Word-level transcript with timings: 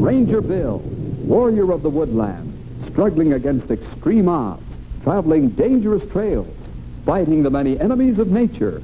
Ranger 0.00 0.40
Bill, 0.40 0.78
warrior 1.24 1.72
of 1.72 1.82
the 1.82 1.90
woodland, 1.90 2.52
struggling 2.84 3.32
against 3.32 3.70
extreme 3.72 4.28
odds, 4.28 4.62
traveling 5.02 5.48
dangerous 5.50 6.06
trails, 6.06 6.70
fighting 7.04 7.42
the 7.42 7.50
many 7.50 7.78
enemies 7.80 8.20
of 8.20 8.30
nature. 8.30 8.82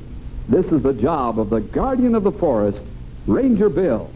This 0.49 0.73
is 0.73 0.83
the 0.83 0.95
job 0.95 1.39
of 1.39 1.51
the 1.51 1.61
guardian 1.61 2.17
of 2.17 2.25
the 2.25 2.33
forest, 2.33 2.83
Ranger 3.27 3.69
Bill. 3.69 4.11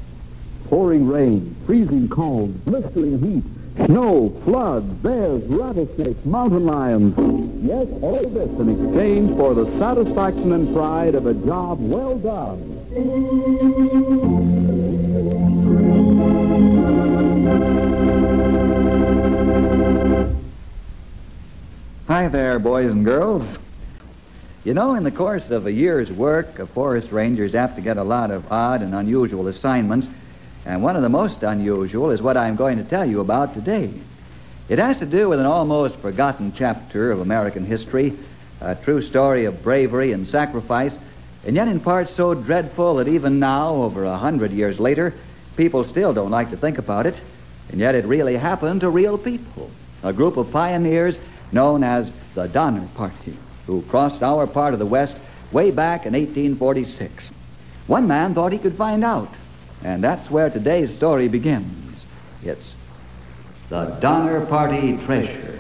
Pouring 0.67 1.07
rain, 1.07 1.57
freezing 1.67 2.09
cold, 2.09 2.65
blistering 2.65 3.19
heat, 3.19 3.87
snow, 3.87 4.31
flood, 4.45 5.03
bears, 5.03 5.43
rattlesnakes, 5.45 6.25
mountain 6.25 6.65
lions. 6.65 7.17
Yes, 7.65 7.89
all 8.03 8.29
this 8.29 8.51
in 8.59 8.69
exchange 8.69 9.37
for 9.37 9.55
the 9.55 9.67
satisfaction 9.67 10.53
and 10.53 10.73
pride 10.75 11.15
of 11.15 11.27
a 11.27 11.35
job 11.35 11.79
well 11.81 12.19
done. 12.19 12.77
Hi 22.07 22.29
there, 22.29 22.59
boys 22.59 22.93
and 22.93 23.05
girls. 23.05 23.59
You 24.65 24.75
know, 24.75 24.95
in 24.95 25.05
the 25.05 25.11
course 25.11 25.51
of 25.51 25.67
a 25.67 25.73
year's 25.73 26.13
work, 26.13 26.59
a 26.59 26.67
forest 26.67 27.13
ranger 27.13 27.45
is 27.45 27.55
apt 27.55 27.77
to 27.77 27.83
get 27.83 27.97
a 27.97 28.03
lot 28.05 28.31
of 28.31 28.51
odd 28.53 28.83
and 28.83 28.95
unusual 28.95 29.47
assignments, 29.49 30.09
and 30.65 30.83
one 30.83 30.97
of 30.97 31.03
the 31.03 31.09
most 31.09 31.43
unusual 31.43 32.11
is 32.11 32.23
what 32.23 32.37
I'm 32.37 32.57
going 32.57 32.79
to 32.79 32.85
tell 32.85 33.05
you 33.05 33.21
about 33.21 33.55
today. 33.55 33.93
It 34.69 34.79
has 34.79 34.99
to 34.99 35.07
do 35.07 35.29
with 35.29 35.41
an 35.41 35.47
almost 35.47 35.97
forgotten 35.97 36.53
chapter 36.53 37.11
of 37.11 37.21
American 37.21 37.65
history, 37.65 38.13
a 38.61 38.75
true 38.75 39.03
story 39.03 39.47
of 39.47 39.63
bravery 39.63 40.13
and 40.13 40.27
sacrifice, 40.27 40.99
and 41.47 41.57
yet 41.57 41.69
in 41.69 41.81
part 41.81 42.11
so 42.11 42.35
dreadful 42.35 42.97
that 42.97 43.09
even 43.09 43.39
now, 43.39 43.75
over 43.75 44.05
a 44.05 44.19
hundred 44.19 44.53
years 44.53 44.79
later, 44.79 45.15
people 45.57 45.85
still 45.85 46.13
don't 46.13 46.31
like 46.31 46.51
to 46.51 46.57
think 46.57 46.79
about 46.79 47.07
it, 47.07 47.21
and 47.71 47.81
yet 47.81 47.95
it 47.95 48.05
really 48.05 48.37
happened 48.37 48.83
to 48.83 48.91
real 48.91 49.17
people, 49.17 49.71
a 50.03 50.13
group 50.13 50.37
of 50.37 50.53
pioneers 50.53 51.19
known 51.53 51.83
as 51.83 52.13
the 52.35 52.47
Donner 52.47 52.87
Party, 52.95 53.37
who 53.67 53.83
crossed 53.83 54.23
our 54.23 54.47
part 54.47 54.73
of 54.73 54.79
the 54.79 54.87
West 54.87 55.17
way 55.51 55.71
back 55.71 56.07
in 56.07 56.13
1846. 56.13 57.31
One 57.87 58.07
man 58.07 58.35
thought 58.35 58.53
he 58.53 58.59
could 58.59 58.75
find 58.75 59.03
out, 59.03 59.35
and 59.83 60.03
that's 60.03 60.31
where 60.31 60.51
today's 60.51 60.95
story 60.95 61.29
begins. 61.29 62.07
It's 62.43 62.75
the 63.69 63.87
Donner 64.01 64.45
Party 64.47 64.99
treasure. 65.05 65.59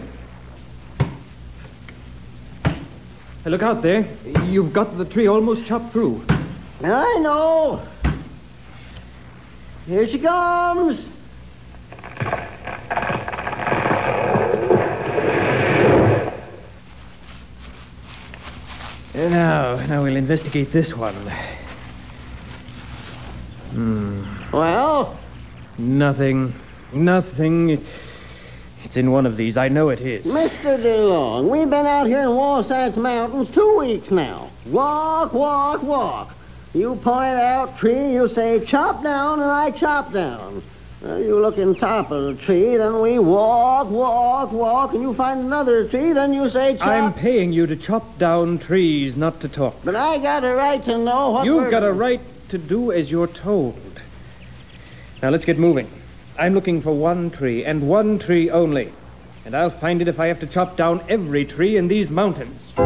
Hey, 3.42 3.50
look 3.50 3.62
out 3.62 3.80
there. 3.80 4.06
You've 4.44 4.72
got 4.72 4.98
the 4.98 5.04
tree 5.04 5.26
almost 5.26 5.64
chopped 5.64 5.92
through. 5.92 6.22
I 6.82 7.18
know. 7.20 7.82
Here 9.86 10.06
she 10.06 10.18
comes. 10.18 11.06
Now, 19.14 19.76
now 19.86 20.02
we'll 20.02 20.16
investigate 20.16 20.72
this 20.72 20.94
one. 20.94 21.14
Well, 24.52 25.18
Nothing. 25.78 26.52
Nothing. 26.92 27.84
It's 28.84 28.96
in 28.96 29.10
one 29.12 29.24
of 29.24 29.36
these. 29.36 29.56
I 29.56 29.68
know 29.68 29.88
it 29.88 30.00
is. 30.00 30.26
Mr. 30.26 30.76
DeLong, 30.78 31.48
we've 31.48 31.70
been 31.70 31.86
out 31.86 32.06
here 32.06 32.20
in 32.22 32.34
Wasatch 32.34 32.96
Mountains 32.96 33.50
two 33.50 33.78
weeks 33.78 34.10
now. 34.10 34.50
Walk, 34.66 35.32
walk, 35.32 35.82
walk. 35.82 36.34
You 36.74 36.96
point 36.96 37.36
out 37.38 37.78
tree, 37.78 38.12
you 38.12 38.28
say 38.28 38.62
chop 38.64 39.02
down, 39.02 39.40
and 39.40 39.50
I 39.50 39.70
chop 39.70 40.12
down. 40.12 40.62
Uh, 41.04 41.16
you 41.16 41.40
look 41.40 41.56
in 41.56 41.74
top 41.74 42.10
of 42.10 42.24
the 42.24 42.34
tree, 42.34 42.76
then 42.76 43.00
we 43.00 43.18
walk, 43.18 43.88
walk, 43.90 44.52
walk, 44.52 44.92
and 44.92 45.00
you 45.02 45.14
find 45.14 45.40
another 45.40 45.88
tree, 45.88 46.12
then 46.12 46.34
you 46.34 46.46
say 46.48 46.76
chop. 46.76 46.86
I'm 46.88 47.14
paying 47.14 47.52
you 47.54 47.66
to 47.66 47.74
chop 47.76 48.18
down 48.18 48.58
trees, 48.58 49.16
not 49.16 49.40
to 49.40 49.48
talk. 49.48 49.76
But 49.82 49.96
I 49.96 50.18
got 50.18 50.44
a 50.44 50.54
right 50.54 50.82
to 50.84 50.98
know 50.98 51.30
what 51.30 51.46
You've 51.46 51.56
we're- 51.56 51.70
got 51.70 51.84
a 51.84 51.92
right 51.92 52.20
to 52.50 52.58
do 52.58 52.90
as 52.90 53.10
you're 53.10 53.28
told. 53.28 54.00
Now 55.22 55.30
let's 55.30 55.44
get 55.44 55.58
moving. 55.58 55.88
I'm 56.38 56.54
looking 56.54 56.82
for 56.82 56.92
one 56.92 57.30
tree, 57.30 57.64
and 57.64 57.88
one 57.88 58.18
tree 58.18 58.50
only. 58.50 58.92
And 59.44 59.54
I'll 59.56 59.70
find 59.70 60.02
it 60.02 60.08
if 60.08 60.18
I 60.18 60.26
have 60.26 60.40
to 60.40 60.46
chop 60.46 60.76
down 60.76 61.02
every 61.08 61.44
tree 61.44 61.76
in 61.76 61.88
these 61.88 62.10
mountains. 62.10 62.72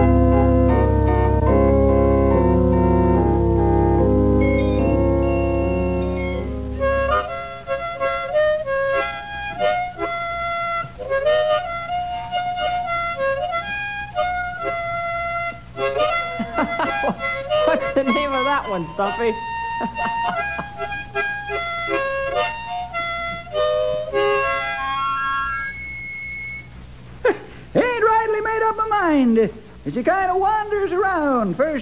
What's 17.67 17.93
the 17.95 18.05
name 18.05 18.33
of 18.33 18.45
that 18.45 18.67
one? 18.69 18.85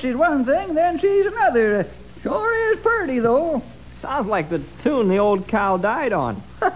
She's 0.03 0.17
one 0.17 0.45
thing, 0.45 0.75
then 0.75 0.99
she's 0.99 1.27
another. 1.27 1.87
Sure 2.23 2.73
is 2.73 2.81
pretty, 2.81 3.21
though. 3.21 3.63
Sounds 4.01 4.27
like 4.27 4.51
the 4.51 4.59
tune 4.81 5.09
the 5.09 5.19
old 5.19 5.47
cow 5.49 5.79
died 5.79 6.13
on. 6.13 6.43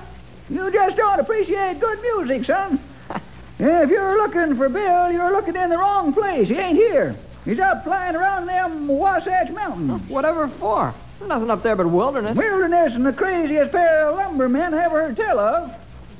You 0.49 0.71
just 0.71 0.97
don't 0.97 1.19
appreciate 1.19 1.81
good 1.81 2.01
music, 2.01 2.45
son. 2.45 2.79
if 3.59 3.91
you're 3.91 4.17
looking 4.17 4.55
for 4.55 4.69
Bill, 4.69 5.11
you're 5.11 5.33
looking 5.33 5.57
in 5.57 5.71
the 5.71 5.77
wrong 5.77 6.13
place. 6.13 6.49
He 6.49 6.55
ain't 6.55 6.77
here. 6.77 7.17
He's 7.45 7.59
up 7.59 7.83
flying 7.83 8.15
around 8.15 8.47
them 8.47 8.87
Wasatch 8.87 9.51
Mountains. 9.51 10.09
Whatever 10.09 10.47
for? 10.47 10.95
There's 11.19 11.29
nothing 11.29 11.51
up 11.51 11.65
there 11.65 11.75
but 11.75 11.89
wilderness. 11.89 12.39
Wilderness 12.39 12.95
and 12.95 13.05
the 13.05 13.13
craziest 13.13 13.73
pair 13.73 14.09
of 14.09 14.15
lumbermen 14.15 14.73
I 14.73 14.85
ever 14.85 15.09
heard 15.09 15.17
tell 15.17 15.41
of. 15.41 15.75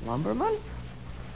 Lumberman? 0.05 0.57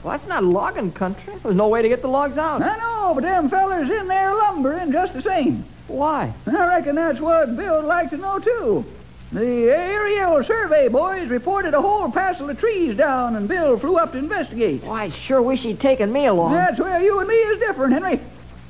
Well, 0.03 0.11
that's 0.13 0.27
not 0.27 0.43
logging 0.43 0.91
country. 0.91 1.33
There's 1.43 1.55
no 1.55 1.67
way 1.67 1.81
to 1.81 1.89
get 1.89 2.01
the 2.01 2.07
logs 2.07 2.37
out. 2.37 2.61
I 2.61 2.77
know, 2.77 3.13
but 3.13 3.21
them 3.23 3.49
fellers 3.49 3.89
in 3.89 4.07
there 4.07 4.33
lumbering 4.33 4.91
just 4.91 5.13
the 5.13 5.21
same. 5.21 5.63
Why? 5.87 6.33
I 6.47 6.67
reckon 6.67 6.95
that's 6.95 7.19
what 7.19 7.55
Bill'd 7.55 7.85
like 7.85 8.09
to 8.09 8.17
know, 8.17 8.39
too. 8.39 8.85
The 9.31 9.69
aerial 9.69 10.43
survey 10.43 10.87
boys 10.87 11.27
reported 11.29 11.73
a 11.73 11.81
whole 11.81 12.11
parcel 12.11 12.49
of 12.49 12.59
trees 12.59 12.97
down, 12.97 13.35
and 13.35 13.47
Bill 13.47 13.77
flew 13.77 13.97
up 13.97 14.11
to 14.13 14.17
investigate. 14.17 14.83
Why, 14.83 15.03
I 15.03 15.09
sure 15.09 15.41
wish 15.41 15.63
he'd 15.63 15.79
taken 15.79 16.11
me 16.11 16.25
along. 16.25 16.53
That's 16.53 16.79
where 16.79 17.01
you 17.01 17.19
and 17.19 17.27
me 17.29 17.35
is 17.35 17.59
different, 17.59 17.93
Henry. 17.93 18.19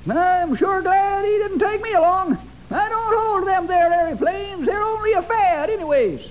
I'm 0.09 0.53
sure 0.55 0.81
glad 0.81 1.25
he 1.25 1.31
didn't 1.31 1.59
take 1.59 1.81
me 1.81 1.93
along. 1.93 2.37
I 2.69 2.89
don't 2.89 3.15
hold 3.17 3.47
them 3.47 3.67
there 3.67 3.91
airplanes. 3.91 4.65
They're 4.65 4.83
only 4.83 5.13
a 5.13 5.21
fad, 5.21 5.69
anyways. 5.69 6.27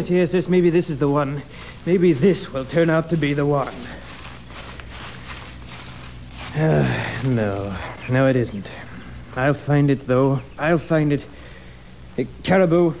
Yes, 0.00 0.10
yes, 0.10 0.32
yes. 0.32 0.48
Maybe 0.48 0.70
this 0.70 0.88
is 0.88 0.98
the 0.98 1.08
one. 1.08 1.42
Maybe 1.86 2.12
this 2.12 2.52
will 2.52 2.64
turn 2.64 2.90
out 2.90 3.10
to 3.10 3.16
be 3.16 3.34
the 3.34 3.46
one. 3.46 3.74
Ah, 6.56 7.20
no, 7.24 7.76
no, 8.08 8.26
it 8.28 8.36
isn't. 8.36 8.66
I'll 9.36 9.54
find 9.54 9.90
it, 9.90 10.06
though. 10.06 10.40
I'll 10.58 10.78
find 10.78 11.12
it. 11.12 11.24
Hey, 12.16 12.26
caribou, 12.42 12.94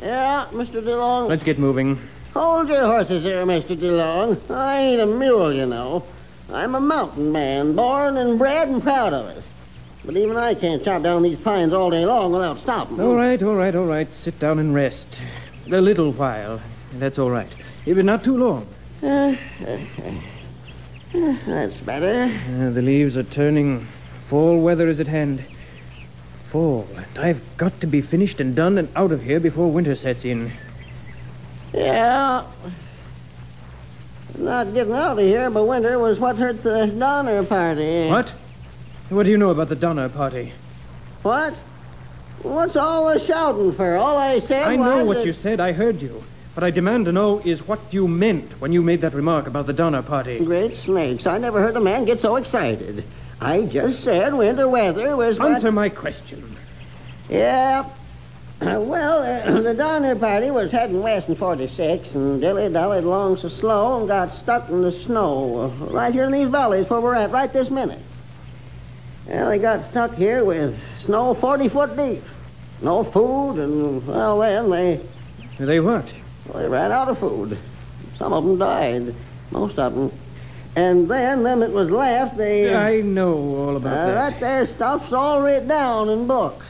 Yeah, 0.00 0.46
Mr. 0.52 0.80
DeLong. 0.82 1.28
let's 1.28 1.42
get 1.42 1.58
moving. 1.58 1.98
Hold 2.34 2.68
your 2.68 2.86
horses 2.86 3.24
there, 3.24 3.44
Mr. 3.44 3.76
DeLong. 3.76 4.38
I 4.50 4.78
ain't 4.80 5.00
a 5.00 5.06
mule, 5.06 5.52
you 5.52 5.66
know. 5.66 6.04
I'm 6.52 6.74
a 6.74 6.80
mountain 6.80 7.32
man, 7.32 7.74
born 7.74 8.16
and 8.16 8.38
bred 8.38 8.68
and 8.68 8.82
proud 8.82 9.12
of 9.12 9.36
it. 9.36 9.42
But 10.04 10.16
even 10.16 10.36
I 10.36 10.54
can't 10.54 10.82
chop 10.84 11.02
down 11.02 11.22
these 11.22 11.38
pines 11.38 11.72
all 11.72 11.90
day 11.90 12.06
long 12.06 12.32
without 12.32 12.58
stopping. 12.58 12.98
All 13.00 13.16
right, 13.16 13.42
all 13.42 13.56
right, 13.56 13.74
all 13.74 13.84
right. 13.84 14.10
Sit 14.12 14.38
down 14.38 14.58
and 14.58 14.74
rest. 14.74 15.20
A 15.70 15.80
little 15.80 16.12
while. 16.12 16.62
That's 16.94 17.18
all 17.18 17.28
right. 17.30 17.52
If 17.84 17.98
not 17.98 18.24
too 18.24 18.36
long. 18.38 18.66
Uh, 19.02 19.34
That's 21.46 21.76
better. 21.78 22.24
Uh, 22.50 22.70
the 22.70 22.82
leaves 22.82 23.16
are 23.16 23.22
turning. 23.22 23.86
Fall 24.28 24.60
weather 24.60 24.88
is 24.88 25.00
at 25.00 25.06
hand. 25.06 25.42
Fall. 26.50 26.86
And 26.96 27.18
I've 27.18 27.56
got 27.56 27.80
to 27.80 27.86
be 27.86 28.00
finished 28.00 28.40
and 28.40 28.54
done 28.54 28.76
and 28.78 28.88
out 28.94 29.12
of 29.12 29.22
here 29.22 29.40
before 29.40 29.70
winter 29.70 29.96
sets 29.96 30.24
in. 30.24 30.52
Yeah. 31.72 32.44
Not 34.36 34.72
getting 34.74 34.92
out 34.92 35.18
of 35.18 35.24
here 35.24 35.50
by 35.50 35.60
winter 35.60 35.98
was 35.98 36.18
what 36.18 36.36
hurt 36.36 36.62
the 36.62 36.86
Donner 36.86 37.42
party. 37.44 38.08
What? 38.08 38.30
What 39.08 39.22
do 39.22 39.30
you 39.30 39.38
know 39.38 39.50
about 39.50 39.68
the 39.68 39.76
Donner 39.76 40.08
party? 40.10 40.52
What? 41.22 41.54
What's 42.42 42.76
all 42.76 43.12
the 43.12 43.24
shouting 43.24 43.72
for? 43.72 43.96
All 43.96 44.16
I 44.16 44.38
said 44.38 44.68
I 44.68 44.76
know 44.76 45.04
what 45.04 45.18
that- 45.18 45.26
you 45.26 45.32
said. 45.32 45.58
I 45.58 45.72
heard 45.72 46.00
you. 46.02 46.22
What 46.58 46.64
I 46.64 46.72
demand 46.72 47.04
to 47.04 47.12
know 47.12 47.38
is 47.44 47.68
what 47.68 47.78
you 47.92 48.08
meant 48.08 48.60
when 48.60 48.72
you 48.72 48.82
made 48.82 49.02
that 49.02 49.14
remark 49.14 49.46
about 49.46 49.66
the 49.66 49.72
Donner 49.72 50.02
party. 50.02 50.44
Great 50.44 50.76
snakes. 50.76 51.24
I 51.24 51.38
never 51.38 51.60
heard 51.60 51.76
a 51.76 51.80
man 51.80 52.04
get 52.04 52.18
so 52.18 52.34
excited. 52.34 53.04
I 53.40 53.62
just 53.66 54.02
said 54.02 54.34
winter 54.34 54.68
weather 54.68 55.16
was 55.16 55.38
what... 55.38 55.52
Answer 55.52 55.70
my 55.70 55.88
question. 55.88 56.56
Yeah. 57.28 57.84
Uh, 58.60 58.80
well, 58.80 59.22
uh, 59.22 59.60
the 59.62 59.72
Donner 59.72 60.16
party 60.16 60.50
was 60.50 60.72
heading 60.72 61.00
west 61.00 61.28
in 61.28 61.36
46 61.36 62.16
and 62.16 62.40
dilly-dallied 62.40 63.04
along 63.04 63.36
so 63.36 63.48
slow 63.48 64.00
and 64.00 64.08
got 64.08 64.34
stuck 64.34 64.68
in 64.68 64.82
the 64.82 64.90
snow 64.90 65.60
uh, 65.60 65.84
right 65.92 66.12
here 66.12 66.24
in 66.24 66.32
these 66.32 66.48
valleys 66.48 66.90
where 66.90 67.00
we're 67.00 67.14
at 67.14 67.30
right 67.30 67.52
this 67.52 67.70
minute. 67.70 68.02
Well, 69.28 69.48
they 69.48 69.58
got 69.58 69.88
stuck 69.88 70.12
here 70.16 70.44
with 70.44 70.76
snow 71.04 71.34
40 71.34 71.68
foot 71.68 71.96
deep. 71.96 72.24
No 72.82 73.04
food, 73.04 73.60
and, 73.60 74.04
well, 74.04 74.40
then 74.40 74.70
they, 74.70 75.00
They 75.64 75.78
what? 75.78 76.04
Well, 76.48 76.62
they 76.62 76.68
ran 76.68 76.92
out 76.92 77.08
of 77.08 77.18
food. 77.18 77.56
Some 78.18 78.32
of 78.32 78.44
them 78.44 78.58
died, 78.58 79.14
most 79.50 79.78
of 79.78 79.94
them. 79.94 80.12
And 80.76 81.08
then, 81.08 81.42
them 81.42 81.60
that 81.60 81.72
was 81.72 81.90
left, 81.90 82.36
they... 82.36 82.74
I 82.74 83.00
know 83.00 83.34
all 83.34 83.70
Uh, 83.70 83.76
about 83.76 84.06
that 84.06 84.14
that. 84.32 84.40
there 84.40 84.66
stuff's 84.66 85.12
all 85.12 85.42
written 85.42 85.68
down 85.68 86.08
in 86.08 86.26
books. 86.26 86.66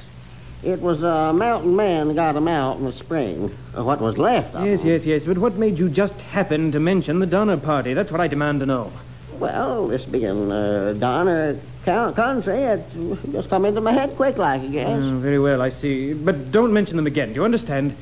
It 0.63 0.81
was 0.81 1.03
a 1.03 1.33
mountain 1.33 1.77
man 1.77 2.15
got 2.15 2.35
'em 2.35 2.49
out 2.49 2.79
in 2.79 2.85
the 2.85 2.93
spring. 2.93 3.51
uh, 3.77 3.85
What 3.85 4.01
was 4.01 4.19
left 4.19 4.55
of 4.57 4.65
Yes, 4.67 4.81
'em. 4.81 4.87
yes, 4.89 5.01
yes. 5.05 5.07
Yes. 5.07 5.25
But 5.25 5.39
what 5.39 5.57
made 5.57 5.79
you 5.79 5.89
just 5.89 6.21
happen 6.21 6.73
to 6.73 6.81
mention 6.81 7.21
the 7.21 7.27
Donner 7.27 7.57
party? 7.57 7.95
That's 7.95 8.11
what 8.11 8.21
I 8.21 8.27
demand 8.29 8.61
to 8.61 8.67
know. 8.67 8.91
Well, 9.39 9.87
this 9.87 10.05
being 10.05 10.51
uh, 10.51 10.95
Donner 10.99 11.57
coun- 11.85 12.13
country, 12.15 12.57
it 12.57 12.83
just 13.31 13.49
come 13.51 13.65
into 13.67 13.81
my 13.81 13.93
head 13.93 14.17
quick 14.17 14.37
like, 14.37 14.63
I 14.63 14.67
guess. 14.67 14.99
Oh, 15.01 15.19
very 15.19 15.39
well, 15.39 15.63
I 15.63 15.71
see. 15.71 16.13
But 16.13 16.51
don't 16.51 16.73
mention 16.73 16.97
them 16.97 17.07
again. 17.07 17.29
Do 17.29 17.35
you 17.37 17.45
understand? 17.45 17.95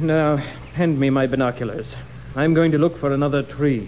Now, 0.00 0.36
hand 0.74 0.98
me 0.98 1.08
my 1.10 1.26
binoculars. 1.26 1.94
I'm 2.34 2.52
going 2.52 2.72
to 2.72 2.78
look 2.78 2.98
for 2.98 3.12
another 3.12 3.44
tree. 3.44 3.86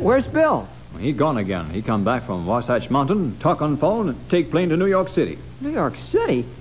Where's 0.00 0.26
Bill? 0.26 0.68
He 1.00 1.12
gone 1.12 1.38
again. 1.38 1.68
He 1.70 1.82
come 1.82 2.04
back 2.04 2.22
from 2.22 2.46
Wasatch 2.46 2.90
Mountain, 2.90 3.38
talk 3.38 3.60
on 3.60 3.76
phone, 3.76 4.10
and 4.10 4.30
take 4.30 4.52
plane 4.52 4.68
to 4.68 4.76
New 4.76 4.86
York 4.86 5.08
City. 5.08 5.36
New 5.60 5.70
York 5.70 5.96
City? 5.96 6.44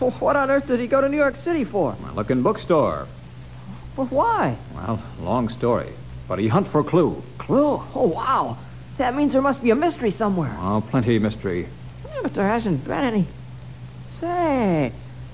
What 0.00 0.36
on 0.36 0.50
earth 0.50 0.66
did 0.66 0.80
he 0.80 0.86
go 0.86 1.00
to 1.00 1.08
New 1.08 1.16
York 1.16 1.36
City 1.36 1.64
for? 1.64 1.96
I 2.04 2.12
look 2.12 2.30
in 2.30 2.42
bookstore. 2.42 3.06
Well, 3.96 4.08
why? 4.08 4.56
Well, 4.74 5.00
long 5.20 5.48
story. 5.48 5.88
But 6.28 6.40
he 6.40 6.48
hunt 6.48 6.66
for 6.66 6.82
clue. 6.82 7.22
Clue? 7.38 7.80
Oh, 7.94 8.12
wow. 8.14 8.58
That 8.96 9.14
means 9.14 9.32
there 9.32 9.42
must 9.42 9.62
be 9.62 9.70
a 9.70 9.74
mystery 9.74 10.10
somewhere. 10.10 10.54
Oh, 10.58 10.82
plenty 10.88 11.16
of 11.16 11.22
mystery. 11.22 11.66
Yeah, 12.06 12.20
but 12.22 12.34
there 12.34 12.46
hasn't 12.46 12.84
been 12.84 13.04
any. 13.04 13.26
Say, 14.20 14.92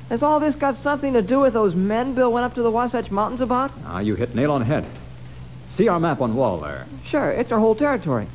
has 0.09 0.23
all 0.23 0.41
this 0.41 0.55
got 0.55 0.77
something 0.77 1.13
to 1.13 1.23
do 1.23 1.41
with 1.41 1.53
those 1.53 1.75
men 1.75 2.15
Bill 2.15 2.33
went 2.33 2.45
up 2.45 2.55
to 2.55 2.63
the 2.63 2.71
Wasatch 2.71 3.11
Mountains 3.11 3.41
about? 3.41 3.71
Ah, 3.85 4.01
you 4.01 4.15
hit 4.15 4.35
nail 4.35 4.51
on 4.53 4.63
head. 4.63 4.87
See 5.69 5.89
our 5.89 6.01
map 6.01 6.21
on 6.21 6.31
the 6.31 6.37
wall 6.37 6.59
there. 6.59 6.87
Sure, 7.05 7.31
it's 7.31 7.53
our 7.53 7.61
whole 7.61 7.75
territory. 7.75 8.27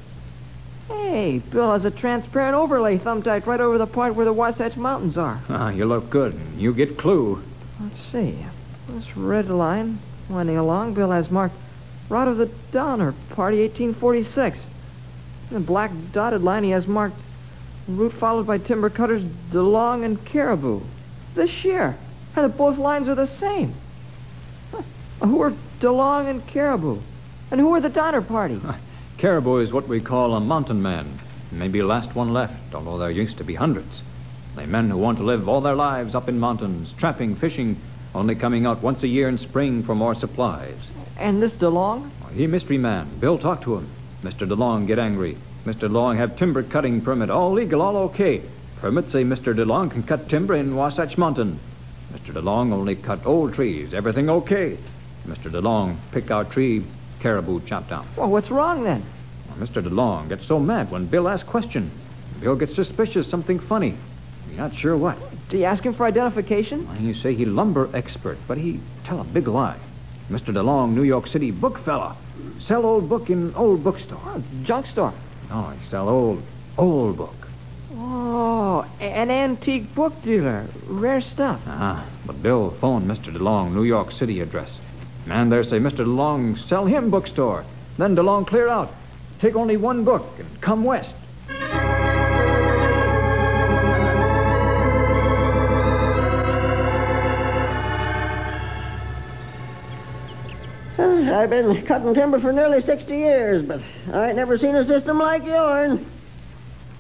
Hey, 0.88 1.40
Bill 1.40 1.72
has 1.72 1.84
a 1.84 1.92
transparent 1.92 2.56
overlay 2.56 2.98
thumbtacked 3.00 3.48
right 3.48 3.60
over 3.60 3.80
the 3.80 3.88
point 3.88 4.14
where 4.14 4.26
the 4.26 4.34
Wasatch 4.34 4.78
Mountains 4.78 5.18
are. 5.18 5.42
Ah, 5.50 5.70
you 5.70 5.86
look 5.86 6.12
good. 6.12 6.40
You 6.58 6.74
get 6.74 6.98
clue. 6.98 7.42
Let's 7.82 8.00
see. 8.00 8.46
This 8.88 9.18
red 9.18 9.50
line 9.50 9.98
winding 10.30 10.58
along, 10.58 10.94
Bill 10.94 11.10
has 11.12 11.32
marked 11.32 11.56
Route 12.08 12.28
of 12.28 12.38
the 12.38 12.52
Donner, 12.72 13.14
Party 13.32 13.62
1846. 13.62 14.68
The 15.52 15.60
black 15.60 15.92
dotted 16.12 16.44
line 16.44 16.64
he 16.64 16.72
has 16.72 16.88
marked 16.88 17.18
route 17.88 18.14
followed 18.14 18.48
by 18.48 18.58
timber 18.58 18.90
cutters 18.90 19.24
DeLong 19.52 20.04
and 20.04 20.24
Caribou. 20.26 20.82
This 21.36 21.64
year. 21.64 21.96
And 22.36 22.58
both 22.58 22.78
lines 22.78 23.08
are 23.08 23.16
the 23.16 23.28
same. 23.28 23.74
Huh. 24.72 24.82
Who 25.26 25.42
are 25.42 25.54
DeLong 25.80 26.28
and 26.28 26.46
Caribou? 26.48 27.00
And 27.52 27.60
who 27.60 27.74
are 27.74 27.80
the 27.80 27.90
Donner 27.90 28.22
Party? 28.22 28.60
Caribou 29.18 29.58
is 29.58 29.72
what 29.72 29.88
we 29.88 30.02
call 30.02 30.34
a 30.34 30.40
mountain 30.40 30.82
man. 30.82 31.20
Maybe 31.52 31.82
last 31.82 32.16
one 32.16 32.34
left, 32.34 32.74
although 32.74 32.98
there 32.98 33.12
used 33.12 33.38
to 33.38 33.44
be 33.44 33.56
hundreds. 33.56 34.02
They 34.56 34.66
men 34.66 34.90
who 34.90 34.98
want 34.98 35.20
to 35.20 35.24
live 35.24 35.48
all 35.48 35.62
their 35.62 35.76
lives 35.76 36.16
up 36.16 36.28
in 36.28 36.40
mountains, 36.40 36.94
trapping, 36.94 37.36
fishing, 37.36 37.78
only 38.14 38.36
coming 38.36 38.66
out 38.66 38.82
once 38.82 39.04
a 39.04 39.08
year 39.08 39.30
in 39.30 39.38
spring 39.38 39.84
for 39.84 39.96
more 39.96 40.16
supplies. 40.16 40.76
And 41.18 41.42
this 41.42 41.56
DeLong? 41.56 42.10
He 42.34 42.48
mystery 42.48 42.78
man. 42.78 43.08
Bill 43.20 43.38
talk 43.38 43.62
to 43.62 43.76
him. 43.76 43.88
Mr. 44.26 44.48
DeLong 44.48 44.88
get 44.88 44.98
angry. 44.98 45.38
Mr. 45.68 45.88
DeLong 45.88 46.18
have 46.18 46.36
timber 46.36 46.64
cutting 46.64 47.00
permit. 47.00 47.30
All 47.30 47.52
legal, 47.52 47.80
all 47.80 47.96
okay. 47.96 48.42
Permit 48.78 49.08
say 49.08 49.24
Mr. 49.24 49.54
DeLong 49.54 49.92
can 49.92 50.02
cut 50.02 50.28
timber 50.28 50.56
in 50.56 50.76
Wasatch 50.76 51.16
Mountain. 51.16 51.60
Mr. 52.12 52.34
DeLong 52.34 52.74
only 52.74 52.96
cut 52.96 53.24
old 53.28 53.54
trees. 53.54 53.94
Everything 53.94 54.28
okay. 54.28 54.80
Mr. 55.28 55.52
DeLong 55.52 55.98
pick 56.12 56.32
out 56.32 56.50
tree, 56.50 56.84
caribou 57.20 57.62
chop 57.68 57.88
down. 57.88 58.08
Well, 58.18 58.32
what's 58.32 58.50
wrong 58.50 58.84
then? 58.84 59.04
Well, 59.48 59.68
Mr. 59.68 59.80
DeLong 59.80 60.30
gets 60.30 60.48
so 60.48 60.60
mad 60.60 60.90
when 60.90 61.06
Bill 61.06 61.30
asks 61.30 61.48
question. 61.48 61.92
Bill 62.40 62.56
gets 62.56 62.74
suspicious, 62.74 63.28
something 63.28 63.60
funny. 63.60 63.94
He 64.50 64.58
not 64.58 64.74
sure 64.74 64.98
what. 64.98 65.20
Do 65.50 65.60
you 65.60 65.66
ask 65.66 65.86
him 65.86 65.94
for 65.94 66.08
identification? 66.08 66.88
He 66.96 67.14
say 67.14 67.36
he 67.36 67.46
lumber 67.46 67.92
expert, 67.94 68.40
but 68.48 68.58
he 68.58 68.80
tell 69.04 69.22
a 69.22 69.24
big 69.24 69.48
lie. 69.48 69.78
Mr. 70.32 70.52
DeLong, 70.52 70.96
New 70.96 71.04
York 71.04 71.28
City 71.28 71.52
book 71.52 71.78
fella. 71.78 72.16
Sell 72.60 72.86
old 72.86 73.10
book 73.10 73.30
in 73.30 73.54
old 73.56 73.84
bookstore. 73.84 74.42
Junk 74.64 74.86
store. 74.86 75.14
No, 75.50 75.70
he 75.70 75.88
sell 75.88 76.10
old, 76.10 76.42
old 76.78 77.18
book. 77.18 77.36
Oh, 77.96 78.86
an 79.00 79.30
antique 79.30 79.94
book 79.96 80.22
dealer. 80.24 80.68
Rare 80.88 81.22
stuff. 81.22 81.62
Ah, 81.68 82.06
but 82.26 82.42
Bill 82.42 82.72
phoned 82.72 83.10
Mr. 83.10 83.32
DeLong, 83.32 83.74
New 83.74 83.84
York 83.84 84.12
City 84.12 84.40
address. 84.42 84.80
Man 85.26 85.50
there 85.50 85.64
say 85.64 85.80
Mr. 85.80 86.06
DeLong 86.06 86.58
sell 86.58 86.86
him 86.86 87.10
bookstore. 87.10 87.66
Then 87.98 88.16
DeLong 88.16 88.46
clear 88.46 88.68
out. 88.68 88.94
Take 89.40 89.56
only 89.56 89.78
one 89.78 90.04
book 90.04 90.28
and 90.40 90.62
come 90.62 90.84
west. 90.84 91.14
I've 100.98 101.50
been 101.50 101.86
cutting 101.86 102.14
timber 102.14 102.40
for 102.40 102.54
nearly 102.54 102.82
60 102.82 103.14
years, 103.14 103.64
but 103.64 103.82
I 104.14 104.28
ain't 104.28 104.38
never 104.38 104.58
seen 104.58 104.76
a 104.76 104.86
system 104.86 105.20
like 105.20 105.44
yourn. 105.44 106.06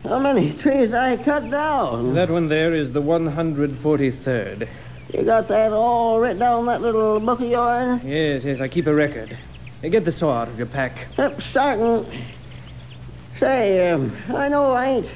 How 0.03 0.19
many 0.19 0.51
trees 0.51 0.93
I 0.93 1.15
cut 1.15 1.49
down? 1.49 2.13
That 2.13 2.29
one 2.29 2.49
there 2.49 2.73
is 2.73 2.91
the 2.91 3.01
143rd. 3.01 4.67
You 5.13 5.23
got 5.23 5.47
that 5.47 5.71
all 5.71 6.19
written 6.19 6.39
down 6.39 6.65
that 6.65 6.81
little 6.81 7.21
book 7.21 7.39
of 7.39 7.47
yourn? 7.49 8.01
Yes, 8.03 8.43
yes, 8.43 8.59
I 8.59 8.67
keep 8.67 8.85
a 8.87 8.93
record. 8.93 9.37
Get 9.81 10.03
the 10.03 10.11
saw 10.11 10.41
out 10.41 10.49
of 10.49 10.57
your 10.57 10.67
pack. 10.67 11.07
Yep, 11.17 11.41
starting. 11.43 12.05
Say, 13.37 13.91
um, 13.91 14.15
I 14.29 14.49
know 14.49 14.73
I 14.73 14.87
ain't, 14.87 15.11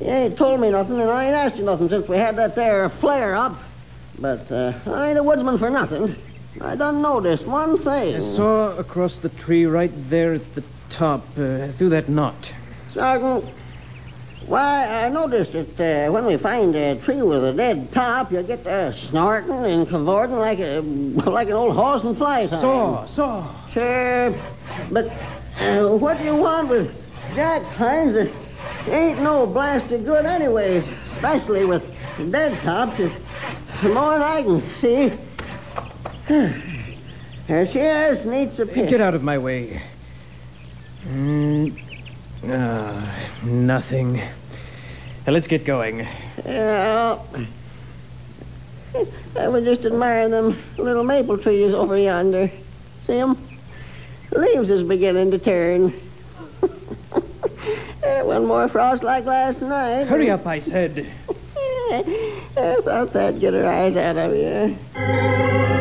you 0.00 0.08
ain't 0.08 0.36
told 0.36 0.60
me 0.60 0.70
nothing, 0.70 1.00
and 1.00 1.10
I 1.10 1.26
ain't 1.26 1.34
asked 1.34 1.56
you 1.58 1.64
nothing 1.64 1.88
since 1.88 2.08
we 2.08 2.16
had 2.16 2.34
that 2.36 2.56
there 2.56 2.88
flare 2.88 3.36
up. 3.36 3.56
But 4.18 4.50
uh, 4.50 4.72
I 4.86 5.10
ain't 5.10 5.18
a 5.18 5.22
woodsman 5.22 5.58
for 5.58 5.70
nothing. 5.70 6.16
I 6.60 6.74
done 6.74 7.02
noticed 7.02 7.44
one 7.44 7.76
thing. 7.78 8.16
I 8.16 8.20
saw 8.20 8.76
across 8.76 9.18
the 9.18 9.28
tree 9.28 9.66
right 9.66 9.92
there 10.10 10.34
at 10.34 10.54
the 10.54 10.62
top, 10.90 11.22
uh, 11.38 11.68
through 11.72 11.90
that 11.90 12.08
knot. 12.08 12.52
Sergeant, 12.92 13.44
why, 14.46 14.86
I 15.04 15.08
noticed 15.08 15.52
that 15.52 16.08
uh, 16.08 16.12
when 16.12 16.24
we 16.24 16.36
find 16.36 16.74
a 16.76 16.96
tree 16.96 17.20
with 17.20 17.44
a 17.44 17.52
dead 17.52 17.90
top, 17.92 18.30
you 18.30 18.42
get 18.42 18.66
uh, 18.66 18.92
snorting 18.94 19.64
and 19.64 19.88
cavorting 19.88 20.38
like 20.38 20.60
a 20.60 20.80
like 21.26 21.48
an 21.48 21.54
old 21.54 21.74
horse 21.74 22.04
and 22.04 22.16
fly 22.16 22.46
time. 22.46 22.60
Saw, 22.60 23.06
saw. 23.06 23.68
Sure, 23.70 24.34
but 24.90 25.06
uh, 25.60 25.88
what 25.96 26.18
do 26.18 26.24
you 26.24 26.36
want 26.36 26.68
with 26.68 26.94
jack 27.34 27.62
pines 27.74 28.14
that 28.14 28.30
ain't 28.88 29.20
no 29.20 29.46
blasted 29.46 30.04
good 30.04 30.24
anyways, 30.24 30.84
especially 31.14 31.64
with 31.64 31.84
dead 32.30 32.58
tops, 32.60 33.00
is 33.00 33.12
more 33.82 34.12
than 34.12 34.22
I 34.22 34.42
can 34.42 34.62
see. 34.80 35.12
There 37.46 37.64
she 37.64 37.78
is, 37.78 38.26
needs 38.26 38.58
a 38.58 38.66
pinch. 38.66 38.90
Get 38.90 39.00
out 39.00 39.14
of 39.14 39.22
my 39.22 39.38
way. 39.38 39.80
Mm, 41.04 41.80
ah, 42.48 43.14
nothing. 43.44 44.14
Now, 44.14 45.32
let's 45.32 45.46
get 45.46 45.64
going. 45.64 46.08
Yeah. 46.44 47.20
I 49.38 49.46
was 49.46 49.62
just 49.62 49.84
admiring 49.84 50.32
them 50.32 50.60
little 50.76 51.04
maple 51.04 51.38
trees 51.38 51.72
over 51.72 51.96
yonder. 51.96 52.50
See 53.06 53.18
'em? 53.18 53.36
The 54.30 54.40
leaves 54.40 54.68
is 54.68 54.82
beginning 54.82 55.30
to 55.30 55.38
turn. 55.38 55.92
One 58.24 58.46
more 58.46 58.68
frost 58.68 59.04
like 59.04 59.24
last 59.24 59.62
night. 59.62 60.08
Hurry 60.08 60.30
up, 60.30 60.44
I 60.44 60.58
said. 60.58 61.06
I 61.88 62.80
thought 62.82 63.12
that'd 63.12 63.40
get 63.40 63.54
her 63.54 63.68
eyes 63.68 63.96
out 63.96 64.16
of 64.16 64.34
you. 64.34 65.75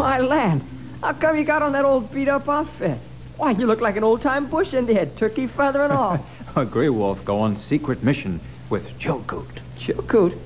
My 0.00 0.18
land, 0.18 0.62
how 1.02 1.12
come 1.12 1.36
you 1.36 1.44
got 1.44 1.60
on 1.60 1.72
that 1.72 1.84
old 1.84 2.10
beat-up 2.10 2.48
outfit? 2.48 2.96
Why, 3.36 3.50
you 3.50 3.66
look 3.66 3.82
like 3.82 3.96
an 3.98 4.02
old-time 4.02 4.46
bush 4.46 4.72
Indian, 4.72 5.14
turkey 5.16 5.46
feather 5.46 5.82
and 5.82 5.92
all. 5.92 6.24
A 6.56 6.64
Grey 6.64 6.88
Wolf 6.88 7.22
go 7.26 7.38
on 7.40 7.58
secret 7.58 8.02
mission 8.02 8.40
with 8.70 8.98
Chilkoot. 8.98 9.58
Chilkoot? 9.78 10.38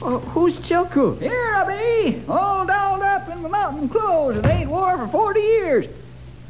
Oh, 0.00 0.20
who's 0.30 0.56
Chilkoot? 0.60 1.20
Here 1.20 1.52
I 1.56 1.66
be, 2.06 2.22
all 2.26 2.64
dolled 2.64 3.02
up 3.02 3.28
in 3.28 3.42
my 3.42 3.50
mountain 3.50 3.86
clothes 3.86 4.38
and 4.38 4.46
ain't 4.46 4.70
wore 4.70 4.96
for 4.96 5.08
40 5.08 5.40
years. 5.40 5.86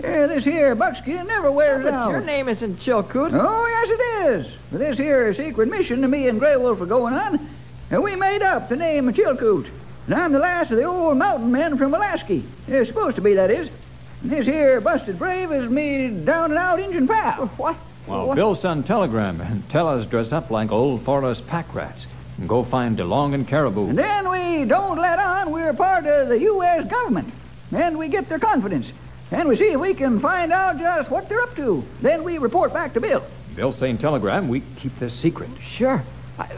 Yeah, 0.00 0.28
this 0.28 0.44
here 0.44 0.76
buckskin 0.76 1.26
never 1.26 1.50
wears 1.50 1.82
But 1.82 1.94
out. 1.94 2.10
your 2.10 2.20
name 2.20 2.48
isn't 2.48 2.76
Chilkoot. 2.78 3.30
Oh, 3.32 3.66
yes, 3.66 3.90
it 3.90 4.28
is. 4.46 4.52
For 4.70 4.78
this 4.78 4.96
here 4.96 5.34
secret 5.34 5.68
mission 5.68 6.00
that 6.02 6.08
me 6.08 6.28
and 6.28 6.38
Grey 6.38 6.56
Wolf 6.56 6.80
are 6.80 6.86
going 6.86 7.14
on, 7.14 7.44
and 7.90 8.04
we 8.04 8.14
made 8.14 8.42
up 8.42 8.68
the 8.68 8.76
name 8.76 9.08
of 9.08 9.16
Chilkoot. 9.16 9.66
And 10.08 10.16
I'm 10.16 10.32
the 10.32 10.38
last 10.38 10.70
of 10.70 10.78
the 10.78 10.84
old 10.84 11.18
mountain 11.18 11.52
men 11.52 11.76
from 11.76 11.92
Alaska. 11.92 12.40
They're 12.66 12.86
supposed 12.86 13.16
to 13.16 13.20
be, 13.22 13.34
that 13.34 13.50
is. 13.50 13.68
And 14.22 14.30
this 14.32 14.46
here 14.46 14.80
busted 14.80 15.18
brave 15.18 15.52
is 15.52 15.68
me 15.70 16.08
down 16.08 16.50
and 16.50 16.58
out 16.58 16.80
Injun 16.80 17.06
pal. 17.06 17.48
What? 17.58 17.76
Well, 18.06 18.28
What? 18.28 18.34
Bill 18.36 18.54
sent 18.54 18.86
telegram 18.86 19.38
and 19.42 19.68
tell 19.68 19.86
us 19.86 20.06
dress 20.06 20.32
up 20.32 20.50
like 20.50 20.72
old 20.72 21.02
forest 21.02 21.46
pack 21.46 21.74
rats 21.74 22.06
and 22.38 22.48
go 22.48 22.62
find 22.64 22.96
DeLong 22.96 23.34
and 23.34 23.46
Caribou. 23.46 23.90
And 23.90 23.98
then 23.98 24.30
we 24.30 24.64
don't 24.64 24.98
let 24.98 25.18
on 25.18 25.50
we're 25.50 25.74
part 25.74 26.06
of 26.06 26.28
the 26.30 26.40
U.S. 26.40 26.88
government. 26.88 27.30
And 27.70 27.98
we 27.98 28.08
get 28.08 28.30
their 28.30 28.38
confidence. 28.38 28.90
And 29.30 29.46
we 29.46 29.56
see 29.56 29.72
if 29.72 29.78
we 29.78 29.92
can 29.92 30.20
find 30.20 30.52
out 30.52 30.78
just 30.78 31.10
what 31.10 31.28
they're 31.28 31.42
up 31.42 31.54
to. 31.56 31.84
Then 32.00 32.24
we 32.24 32.38
report 32.38 32.72
back 32.72 32.94
to 32.94 33.00
Bill. 33.02 33.22
Bill 33.54 33.72
saying 33.72 33.98
telegram 33.98 34.48
we 34.48 34.62
keep 34.76 34.98
this 34.98 35.12
secret. 35.12 35.50
Sure. 35.60 36.02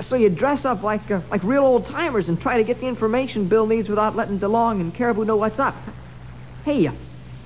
So 0.01 0.17
you 0.17 0.29
dress 0.29 0.65
up 0.65 0.83
like 0.83 1.11
uh, 1.11 1.21
like 1.31 1.43
real 1.43 1.65
old 1.65 1.87
timers 1.87 2.29
and 2.29 2.41
try 2.41 2.59
to 2.59 2.65
get 2.65 2.81
the 2.81 2.87
information 2.87 3.49
Bill 3.49 3.67
needs 3.67 3.89
without 3.89 4.15
letting 4.17 4.39
DeLong 4.39 4.81
and 4.81 4.95
Caribou 4.95 5.25
know 5.25 5.37
what's 5.37 5.59
up. 5.59 5.75
Hey, 6.65 6.87
uh, 6.87 6.93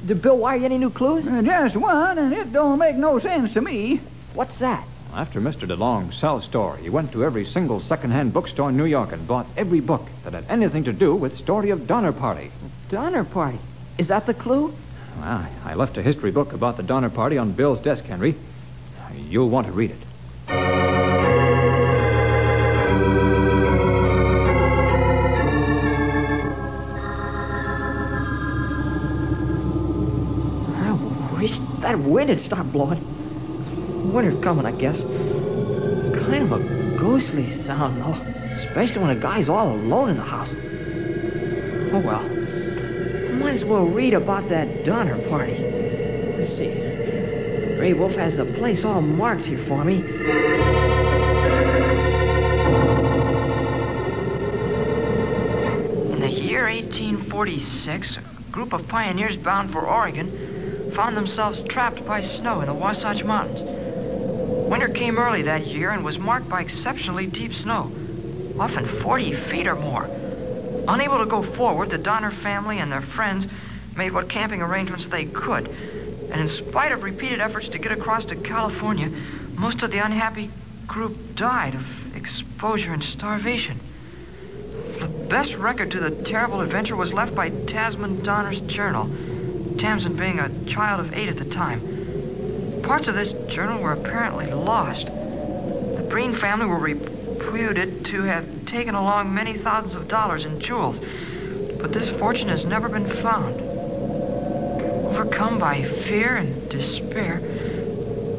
did 0.05 0.21
Bill 0.21 0.37
wire 0.37 0.57
you 0.57 0.65
any 0.65 0.79
new 0.79 0.91
clues? 0.91 1.27
Uh, 1.27 1.43
Just 1.43 1.77
one, 1.77 2.19
and 2.19 2.33
it 2.33 2.53
don't 2.53 2.79
make 2.79 2.97
no 2.97 3.19
sense 3.19 3.53
to 3.55 3.61
me. 3.61 4.01
What's 4.35 4.59
that? 4.59 4.85
After 5.15 5.41
Mr. 5.41 5.69
DeLong's 5.69 6.17
cell 6.17 6.41
store, 6.43 6.77
he 6.77 6.91
went 6.91 7.13
to 7.13 7.25
every 7.25 7.45
single 7.45 7.79
second-hand 7.79 8.33
bookstore 8.33 8.71
in 8.71 8.77
New 8.77 8.85
York 8.85 9.13
and 9.13 9.29
bought 9.29 9.47
every 9.57 9.79
book 9.79 10.09
that 10.25 10.33
had 10.33 10.45
anything 10.49 10.83
to 10.85 10.93
do 10.93 11.15
with 11.15 11.37
story 11.37 11.71
of 11.71 11.87
Donner 11.87 12.13
Party. 12.13 12.51
Donner 12.91 13.23
Party. 13.23 13.59
Is 13.97 14.09
that 14.09 14.27
the 14.27 14.35
clue? 14.35 14.75
Well, 15.21 15.29
I 15.29 15.49
I 15.65 15.75
left 15.75 15.97
a 15.97 16.03
history 16.03 16.33
book 16.33 16.53
about 16.53 16.77
the 16.77 16.83
Donner 16.83 17.11
Party 17.11 17.39
on 17.39 17.53
Bill's 17.53 17.81
desk, 17.81 18.05
Henry. 18.05 18.35
You'll 19.17 19.51
want 19.51 19.69
to 19.69 19.73
read 19.73 19.93
it. 19.93 20.94
That 31.95 32.03
wind 32.03 32.29
had 32.29 32.41
stopped 32.41 32.73
blowing. 32.73 33.01
Winter's 34.13 34.43
coming, 34.43 34.67
I 34.67 34.73
guess. 34.73 35.03
Kind 35.03 36.43
of 36.43 36.53
a 36.53 36.99
ghostly 36.99 37.49
sound, 37.49 38.03
though. 38.03 38.15
Especially 38.51 39.01
when 39.01 39.11
a 39.11 39.21
guy's 39.21 39.49
all 39.49 39.71
alone 39.71 40.11
in 40.11 40.17
the 40.17 40.25
house. 40.25 40.51
Oh, 41.93 42.03
well. 42.05 42.23
Might 43.35 43.55
as 43.55 43.65
well 43.65 43.85
read 43.85 44.13
about 44.13 44.49
that 44.49 44.85
Donner 44.85 45.19
party. 45.29 45.57
Let's 45.57 46.57
see. 46.57 46.75
Gray 47.77 47.93
Wolf 47.93 48.17
has 48.17 48.39
the 48.39 48.45
place 48.45 48.85
all 48.85 49.01
marked 49.01 49.45
here 49.45 49.59
for 49.59 49.85
me. 49.85 49.99
In 56.11 56.21
the 56.21 56.29
year 56.29 56.65
1846, 56.65 58.17
a 58.17 58.21
group 58.51 58.73
of 58.73 58.89
pioneers 58.89 59.37
bound 59.37 59.71
for 59.71 59.87
Oregon 59.87 60.54
found 60.95 61.17
themselves 61.17 61.61
trapped 61.63 62.07
by 62.07 62.21
snow 62.21 62.61
in 62.61 62.69
the 62.69 62.75
Wasatch 62.75 63.25
Mountains. 63.25 63.65
Winter 64.69 64.89
came 64.89 65.19
early 65.19 65.43
that 65.43 65.67
year 65.67 65.91
and 65.91 66.05
was 66.05 66.19
marked 66.19 66.49
by 66.49 66.61
exceptionally 66.61 67.27
deep 67.27 67.53
snow, 67.53 67.91
often 68.59 68.87
40 68.87 69.33
feet 69.33 69.67
or 69.67 69.75
more. 69.75 70.09
Unable 70.87 71.19
to 71.19 71.27
go 71.27 71.43
forward, 71.43 71.91
the 71.91 71.99
Donner 71.99 72.31
family 72.31 72.79
and 72.79 72.93
their 72.93 73.01
friends 73.01 73.47
made 73.97 74.13
what 74.13 74.29
camping 74.29 74.63
arrangements 74.63 75.09
they 75.09 75.25
could. 75.25 75.69
And 76.31 76.41
in 76.41 76.49
spite 76.49 76.93
of 76.93 77.03
repeated 77.03 77.41
efforts 77.41 77.69
to 77.71 77.79
get 77.79 77.93
across 77.93 78.25
to 78.27 78.37
California, 78.37 79.11
most 79.57 79.83
of 79.83 79.91
the 79.91 79.99
unhappy 79.99 80.51
group 80.87 81.17
died 81.37 81.75
of 81.75 82.17
exposure 82.17 82.93
and 82.93 83.03
starvation. 83.03 83.81
The 85.01 85.09
best 85.29 85.57
record 85.57 85.91
to 85.91 86.01
the 86.01 86.11
terrible 86.11 86.61
adventure 86.61 86.97
was 86.97 87.13
left 87.13 87.35
by 87.35 87.51
Tamsin 87.67 88.23
Donner's 88.23 88.61
journal, 88.61 89.11
Tamsin 89.79 90.17
being 90.17 90.39
a 90.39 90.51
child 90.67 91.01
of 91.01 91.15
eight 91.15 91.29
at 91.29 91.37
the 91.37 91.45
time. 91.45 92.83
Parts 92.83 93.09
of 93.09 93.15
this 93.15 93.33
journal 93.49 93.83
were 93.83 93.93
apparently 93.93 94.47
lost. 94.47 95.07
The 95.07 96.07
Breen 96.09 96.35
family 96.35 96.67
were 96.67 96.79
reputed 96.79 98.05
to 98.07 98.23
have 98.23 98.67
taken 98.67 98.95
along 98.95 99.35
many 99.35 99.57
thousands 99.57 99.95
of 99.95 100.09
dollars 100.09 100.45
in 100.45 100.61
jewels, 100.61 100.99
but 101.81 101.93
this 101.93 102.09
fortune 102.19 102.49
has 102.49 102.65
never 102.65 102.89
been 102.89 103.09
found. 103.09 103.61
Overcome 105.09 105.59
by 105.59 105.83
fear 105.83 106.37
and 106.37 106.69
despair, 106.71 107.41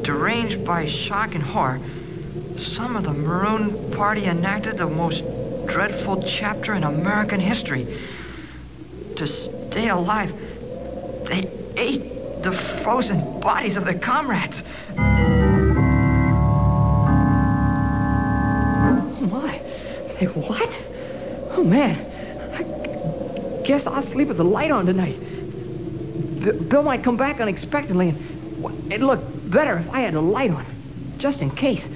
deranged 0.02 0.64
by 0.64 0.86
shock 0.86 1.34
and 1.34 1.42
horror, 1.42 1.80
some 2.58 2.96
of 2.96 3.04
the 3.04 3.12
Maroon 3.12 3.92
Party 3.92 4.26
enacted 4.26 4.78
the 4.78 4.86
most 4.86 5.22
dreadful 5.66 6.22
chapter 6.22 6.74
in 6.74 6.84
American 6.84 7.40
history. 7.40 7.86
To 9.16 9.26
stay 9.26 9.88
alive, 9.88 10.32
they 11.26 11.48
ate 11.76 12.42
the 12.42 12.52
frozen 12.52 13.40
bodies 13.40 13.76
of 13.76 13.84
their 13.84 13.98
comrades. 13.98 14.62
Oh, 14.98 15.02
my. 19.30 19.58
They 20.18 20.26
what? 20.26 20.78
Oh, 21.52 21.64
man. 21.64 21.98
I 22.54 23.66
guess 23.66 23.86
I'll 23.86 24.02
sleep 24.02 24.28
with 24.28 24.36
the 24.36 24.44
light 24.44 24.70
on 24.70 24.86
tonight. 24.86 25.18
Bill 26.68 26.82
might 26.82 27.02
come 27.02 27.16
back 27.16 27.40
unexpectedly, 27.40 28.10
and 28.10 28.92
it'd 28.92 29.02
look 29.02 29.20
better 29.50 29.78
if 29.78 29.90
I 29.90 30.00
had 30.00 30.14
a 30.14 30.20
light 30.20 30.52
on, 30.52 30.64
just 31.18 31.42
in 31.42 31.50
case. 31.50 31.86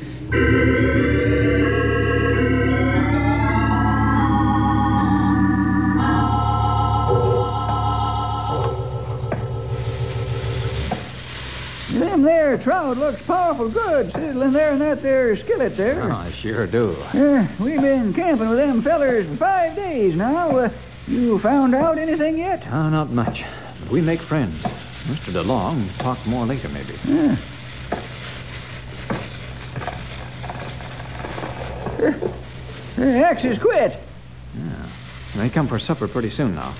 Trout 12.61 12.97
looks 12.97 13.23
powerful 13.23 13.69
good 13.69 14.13
sizzling 14.13 14.53
there 14.53 14.73
in 14.73 14.79
that 14.81 15.03
there 15.03 15.37
skillet 15.37 15.77
there. 15.77 16.03
Oh, 16.11 16.17
I 16.17 16.31
sure 16.31 16.67
do. 16.67 16.97
Yeah, 17.15 17.49
we've 17.59 17.81
been 17.81 18.13
camping 18.13 18.49
with 18.49 18.59
them 18.59 18.83
fellers 18.83 19.27
for 19.27 19.37
five 19.37 19.75
days 19.75 20.15
now. 20.15 20.57
Uh, 20.57 20.71
you 21.09 21.39
found 21.39 21.75
out 21.75 21.99
anything 21.99 22.39
yet? 22.39 22.67
Ah, 22.71 22.91
not 22.91 23.11
much. 23.11 23.45
We 23.91 24.01
make 24.01 24.21
friends. 24.21 24.63
Mr. 25.05 25.33
DeLong 25.33 25.97
talk 25.99 26.25
more 26.27 26.47
later, 26.47 26.69
maybe. 26.69 26.93
The 32.97 33.25
axe 33.25 33.45
is 33.45 33.59
quit. 33.59 33.99
They 35.35 35.49
come 35.49 35.69
for 35.69 35.79
supper 35.79 36.09
pretty 36.09 36.31
soon 36.31 36.55
now. 36.55 36.75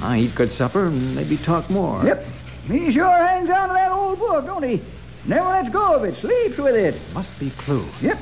I 0.00 0.20
eat 0.20 0.34
good 0.34 0.52
supper 0.52 0.86
and 0.86 1.16
maybe 1.16 1.36
talk 1.36 1.68
more. 1.70 2.04
Yep. 2.04 2.26
He 2.68 2.92
sure 2.92 3.10
hangs 3.10 3.50
on 3.50 3.68
to 3.68 3.74
that 3.74 3.90
old 3.90 4.18
book, 4.18 4.44
don't 4.46 4.62
he? 4.62 4.80
Never 5.28 5.48
lets 5.50 5.68
go 5.68 5.94
of 5.94 6.04
it, 6.04 6.16
sleeps 6.16 6.56
with 6.56 6.74
it. 6.74 6.98
Must 7.14 7.38
be 7.38 7.50
clue. 7.50 7.86
Yep. 8.00 8.18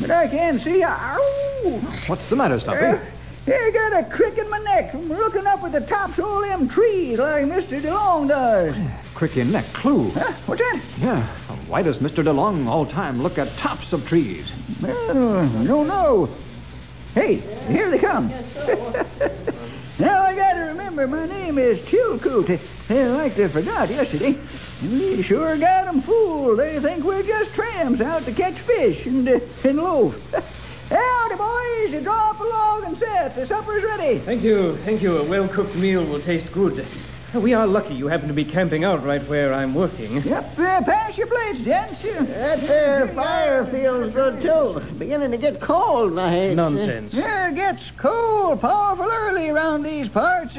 But 0.00 0.10
I 0.10 0.28
can't 0.28 0.60
see. 0.60 0.82
Ow! 0.84 1.80
What's 2.06 2.28
the 2.28 2.36
matter, 2.36 2.56
Uh, 2.56 2.58
Stumpy? 2.58 3.00
here, 3.46 3.72
got 3.72 3.98
a 3.98 4.04
crick 4.04 4.36
in 4.36 4.48
my 4.50 4.58
neck 4.58 4.90
from 4.90 5.08
looking 5.08 5.46
up 5.46 5.62
at 5.64 5.72
the 5.72 5.80
tops 5.80 6.18
of 6.18 6.24
all 6.26 6.42
them 6.42 6.68
trees 6.68 7.18
like 7.18 7.44
Mr. 7.46 7.80
DeLong 7.80 8.28
does. 8.28 8.76
Crick 9.14 9.38
in 9.38 9.52
neck. 9.52 9.64
Clue. 9.72 10.10
Huh? 10.10 10.32
What's 10.46 10.60
that? 10.60 10.80
Yeah. 11.00 11.26
Why 11.66 11.80
does 11.82 11.98
Mr. 11.98 12.22
DeLong 12.22 12.66
all 12.66 12.84
time 12.84 13.22
look 13.22 13.38
at 13.38 13.56
tops 13.56 13.94
of 13.94 14.06
trees? 14.06 14.52
Well, 14.82 15.40
I 15.40 15.64
don't 15.64 15.86
know. 15.86 16.28
Hey, 17.14 17.36
here 17.68 17.90
they 17.90 17.98
come. 17.98 18.28
now 19.98 20.22
I 20.24 20.34
gotta 20.34 20.66
remember 20.66 21.06
my 21.06 21.26
name 21.26 21.58
is 21.58 21.78
Chilcoot. 21.80 22.60
I 22.90 23.04
like 23.06 23.34
to 23.36 23.48
forgot 23.48 23.88
yesterday. 23.88 24.36
We 24.82 25.22
sure 25.22 25.56
got 25.56 25.86
'em 25.86 26.02
fooled. 26.02 26.58
They 26.58 26.78
think 26.80 27.04
we're 27.04 27.22
just 27.22 27.54
tramps 27.54 28.00
out 28.00 28.24
to 28.26 28.32
catch 28.32 28.54
fish 28.54 29.06
and, 29.06 29.26
uh, 29.28 29.40
and 29.62 29.78
loaf. 29.78 30.14
Howdy, 30.90 31.34
boys. 31.36 32.02
Draw 32.02 32.30
up 32.30 32.40
a 32.40 32.44
log 32.44 32.84
and 32.84 32.98
set. 32.98 33.34
The 33.34 33.46
supper's 33.46 33.82
ready. 33.82 34.18
Thank 34.18 34.42
you, 34.42 34.76
thank 34.84 35.00
you. 35.02 35.18
A 35.18 35.22
well-cooked 35.24 35.74
meal 35.76 36.04
will 36.04 36.20
taste 36.20 36.52
good. 36.52 36.84
We 37.32 37.52
are 37.52 37.66
lucky 37.66 37.94
you 37.94 38.06
happen 38.06 38.28
to 38.28 38.34
be 38.34 38.44
camping 38.44 38.84
out 38.84 39.02
right 39.04 39.26
where 39.26 39.52
I'm 39.52 39.74
working. 39.74 40.22
Yep, 40.22 40.58
uh, 40.58 40.82
pass 40.82 41.18
your 41.18 41.26
plates, 41.26 41.60
gents. 41.64 42.02
That 42.02 42.60
there 42.60 43.08
fire 43.08 43.64
feels 43.64 44.12
good, 44.12 44.40
too. 44.40 44.80
Beginning 44.98 45.32
to 45.32 45.36
get 45.36 45.60
cold, 45.60 46.16
I 46.18 46.30
hate. 46.30 46.54
Nonsense. 46.54 47.12
Yeah, 47.14 47.48
it 47.48 47.56
gets 47.56 47.90
cold 47.96 48.60
powerful 48.60 49.10
early 49.10 49.48
around 49.48 49.82
these 49.82 50.08
parts. 50.08 50.56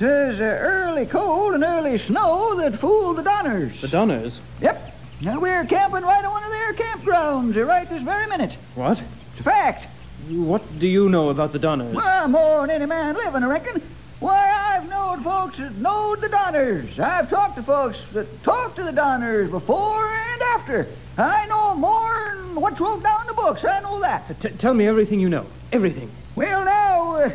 'Tis 0.00 0.40
uh, 0.40 0.44
early 0.44 1.04
cold 1.04 1.52
and 1.52 1.62
early 1.62 1.98
snow 1.98 2.54
that 2.56 2.78
fooled 2.78 3.18
the 3.18 3.22
Donners. 3.22 3.82
The 3.82 3.88
Donners? 3.88 4.40
Yep. 4.62 4.94
Now 5.20 5.38
we're 5.38 5.62
camping 5.66 6.04
right 6.04 6.24
on 6.24 6.30
one 6.30 6.42
of 6.42 6.50
their 6.50 6.72
campgrounds 6.72 7.66
right 7.66 7.86
this 7.86 8.00
very 8.00 8.26
minute. 8.26 8.56
What? 8.76 8.98
It's 9.32 9.40
a 9.40 9.42
fact. 9.42 9.88
What 10.30 10.62
do 10.78 10.88
you 10.88 11.10
know 11.10 11.28
about 11.28 11.52
the 11.52 11.58
Donners? 11.58 11.94
Well, 11.94 12.28
more 12.28 12.66
than 12.66 12.70
any 12.76 12.86
man 12.86 13.14
living, 13.14 13.42
I 13.42 13.46
reckon. 13.46 13.82
Why, 14.20 14.50
I've 14.50 14.88
known 14.88 15.22
folks 15.22 15.58
that 15.58 15.76
knowed 15.76 16.22
the 16.22 16.30
Donners. 16.30 16.98
I've 16.98 17.28
talked 17.28 17.56
to 17.56 17.62
folks 17.62 17.98
that 18.14 18.42
talked 18.42 18.76
to 18.76 18.84
the 18.84 18.92
Donners 18.92 19.50
before 19.50 20.10
and 20.10 20.40
after. 20.54 20.86
I 21.18 21.44
know 21.44 21.74
more 21.74 22.36
than 22.38 22.54
what's 22.54 22.80
wrote 22.80 23.02
down 23.02 23.20
in 23.20 23.26
the 23.26 23.34
books. 23.34 23.66
I 23.66 23.80
know 23.80 24.00
that. 24.00 24.40
T- 24.40 24.48
tell 24.48 24.72
me 24.72 24.86
everything 24.86 25.20
you 25.20 25.28
know. 25.28 25.44
Everything. 25.72 26.10
Well, 26.36 26.64
now, 26.64 27.16
uh, 27.16 27.30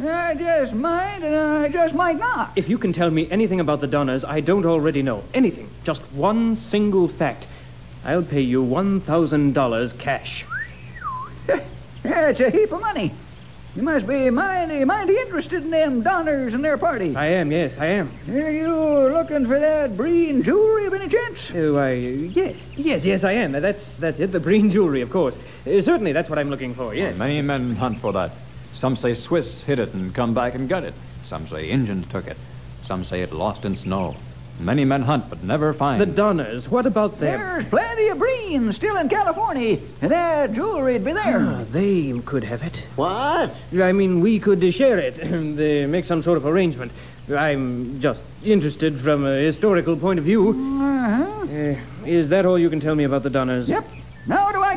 I 0.00 0.34
just 0.34 0.72
might 0.74 1.22
and 1.22 1.34
I 1.34 1.68
just 1.68 1.92
might 1.94 2.18
not. 2.18 2.52
If 2.54 2.68
you 2.68 2.78
can 2.78 2.92
tell 2.92 3.10
me 3.10 3.28
anything 3.32 3.58
about 3.58 3.80
the 3.80 3.88
Donners 3.88 4.24
I 4.24 4.40
don't 4.40 4.64
already 4.64 5.02
know, 5.02 5.24
anything, 5.34 5.68
just 5.82 6.02
one 6.12 6.56
single 6.56 7.08
fact, 7.08 7.48
I'll 8.04 8.22
pay 8.22 8.40
you 8.40 8.62
$1,000 8.64 9.98
cash. 9.98 10.44
Yeah, 12.04 12.30
it's 12.30 12.40
a 12.40 12.48
heap 12.48 12.72
of 12.72 12.80
money. 12.80 13.12
You 13.76 13.82
must 13.82 14.06
be 14.06 14.30
mighty, 14.30 14.84
mighty 14.84 15.18
interested 15.18 15.62
in 15.62 15.70
them 15.70 16.02
Donners 16.02 16.54
and 16.54 16.64
their 16.64 16.78
party. 16.78 17.14
I 17.14 17.26
am, 17.26 17.52
yes, 17.52 17.76
I 17.76 17.86
am. 17.86 18.10
Are 18.30 18.50
you 18.50 18.72
looking 19.12 19.46
for 19.46 19.58
that 19.58 19.96
Breen 19.96 20.42
jewelry 20.42 20.86
of 20.86 20.94
any 20.94 21.08
chance? 21.08 21.50
Oh, 21.54 21.76
I, 21.76 21.92
yes, 21.92 22.56
yes, 22.76 23.04
yes, 23.04 23.24
I 23.24 23.32
am. 23.32 23.52
That's, 23.52 23.96
that's 23.98 24.20
it, 24.20 24.32
the 24.32 24.40
Breen 24.40 24.70
jewelry, 24.70 25.00
of 25.00 25.10
course. 25.10 25.36
Uh, 25.66 25.82
certainly, 25.82 26.12
that's 26.12 26.30
what 26.30 26.38
I'm 26.38 26.50
looking 26.50 26.72
for, 26.72 26.94
yes. 26.94 27.18
Many 27.18 27.42
men 27.42 27.74
hunt 27.76 28.00
for 28.00 28.12
that. 28.12 28.30
Some 28.78 28.94
say 28.94 29.14
Swiss 29.14 29.64
hid 29.64 29.80
it 29.80 29.92
and 29.92 30.14
come 30.14 30.34
back 30.34 30.54
and 30.54 30.68
got 30.68 30.84
it. 30.84 30.94
Some 31.26 31.48
say 31.48 31.68
Injuns 31.68 32.06
took 32.10 32.28
it. 32.28 32.36
Some 32.86 33.02
say 33.02 33.22
it 33.22 33.32
lost 33.32 33.64
in 33.64 33.74
snow. 33.74 34.14
Many 34.60 34.84
men 34.84 35.02
hunt 35.02 35.28
but 35.28 35.42
never 35.42 35.72
find. 35.72 36.00
The 36.00 36.06
Donners, 36.06 36.68
what 36.68 36.86
about 36.86 37.18
them? 37.18 37.40
There's 37.40 37.64
plenty 37.64 38.06
of 38.06 38.18
Breen 38.18 38.72
still 38.72 38.96
in 38.96 39.08
California, 39.08 39.78
and 40.00 40.12
that 40.12 40.52
jewelry'd 40.52 41.04
be 41.04 41.12
there. 41.12 41.40
Ah, 41.40 41.64
they 41.72 42.20
could 42.24 42.44
have 42.44 42.62
it. 42.62 42.84
What? 42.94 43.52
I 43.82 43.90
mean, 43.90 44.20
we 44.20 44.38
could 44.38 44.62
uh, 44.62 44.70
share 44.70 44.98
it, 44.98 45.18
and 45.18 45.58
uh, 45.58 45.88
make 45.88 46.04
some 46.04 46.22
sort 46.22 46.36
of 46.36 46.46
arrangement. 46.46 46.92
I'm 47.36 47.98
just 48.00 48.22
interested 48.44 49.00
from 49.00 49.26
a 49.26 49.38
historical 49.38 49.96
point 49.96 50.20
of 50.20 50.24
view. 50.24 50.50
Uh-huh. 50.50 51.42
Uh, 51.42 52.06
is 52.06 52.28
that 52.28 52.46
all 52.46 52.58
you 52.60 52.70
can 52.70 52.78
tell 52.78 52.94
me 52.94 53.02
about 53.02 53.24
the 53.24 53.30
Donners? 53.30 53.68
Yep. 53.68 53.84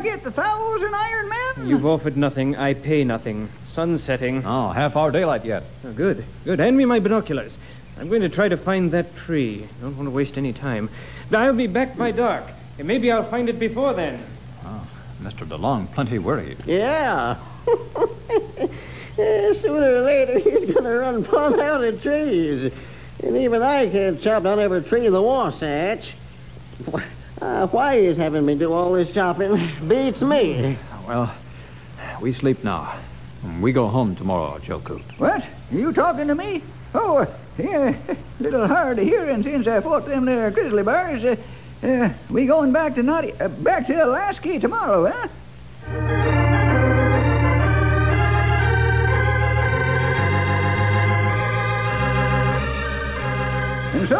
Now 0.02 0.08
do 0.08 0.14
I 0.14 0.16
get 0.16 0.24
the 0.24 0.32
thousand 0.32 0.94
Iron 0.94 1.28
Men? 1.28 1.68
You've 1.68 1.86
offered 1.86 2.16
nothing, 2.16 2.56
I 2.56 2.74
pay 2.74 3.04
nothing. 3.04 3.48
Sun's 3.68 4.02
setting. 4.02 4.44
Oh, 4.44 4.70
half 4.70 4.96
hour 4.96 5.12
daylight 5.12 5.44
yet. 5.44 5.62
Oh, 5.86 5.92
good, 5.92 6.24
good. 6.44 6.58
Hand 6.58 6.76
me 6.76 6.84
my 6.84 6.98
binoculars. 6.98 7.56
I'm 8.00 8.08
going 8.08 8.22
to 8.22 8.28
try 8.28 8.48
to 8.48 8.56
find 8.56 8.90
that 8.90 9.14
tree. 9.16 9.68
Don't 9.80 9.96
want 9.96 10.08
to 10.08 10.10
waste 10.10 10.36
any 10.36 10.52
time. 10.52 10.90
I'll 11.32 11.54
be 11.54 11.68
back 11.68 11.96
by 11.96 12.10
dark. 12.10 12.44
And 12.78 12.88
maybe 12.88 13.12
I'll 13.12 13.22
find 13.22 13.48
it 13.48 13.60
before 13.60 13.94
then. 13.94 14.20
Mr. 15.22 15.46
DeLong 15.46 15.88
plenty 15.92 16.18
worried. 16.18 16.58
Yeah. 16.66 17.36
Eh, 19.18 19.52
Sooner 19.52 19.96
or 19.96 20.00
later, 20.00 20.38
he's 20.38 20.64
going 20.64 20.84
to 20.84 20.90
run 20.90 21.22
plumb 21.22 21.60
out 21.60 21.84
of 21.84 22.02
trees. 22.02 22.72
And 23.22 23.36
even 23.36 23.62
I 23.62 23.86
can't 23.90 24.18
chop 24.22 24.44
down 24.44 24.58
every 24.58 24.82
tree 24.82 25.04
in 25.04 25.12
the 25.12 25.20
Wasatch. 25.20 26.14
Wh- 27.42 27.62
Uh, 27.62 27.66
why 27.68 28.00
he's 28.00 28.16
having 28.16 28.44
me 28.46 28.54
do 28.54 28.72
all 28.72 28.92
this 28.92 29.12
chopping 29.12 29.60
beats 29.88 30.22
me. 30.22 30.76
Well, 31.06 31.32
we 32.20 32.32
sleep 32.32 32.62
now. 32.64 32.94
We 33.60 33.72
go 33.72 33.88
home 33.88 34.14
tomorrow, 34.14 34.58
Chilcoot. 34.58 35.02
What? 35.18 35.44
Are 35.72 35.76
you 35.76 35.92
talking 35.92 36.28
to 36.28 36.34
me? 36.34 36.62
Oh, 36.94 37.26
yeah, 37.58 37.94
a 38.08 38.16
little 38.42 38.68
hard 38.68 38.98
of 38.98 39.04
hearing 39.04 39.42
since 39.42 39.66
I 39.66 39.80
fought 39.80 40.06
them 40.06 40.24
there 40.24 40.50
grizzly 40.50 40.82
bears. 40.84 41.24
Uh, 41.24 41.36
uh, 41.86 42.10
we 42.30 42.46
going 42.46 42.72
back 42.72 42.94
to 42.94 43.02
Naughty, 43.02 43.32
uh, 43.40 43.48
back 43.48 43.86
to 43.88 44.04
Alaska 44.04 44.60
tomorrow, 44.60 45.10
huh? 45.10 45.28
And 53.94 54.08
so 54.08 54.18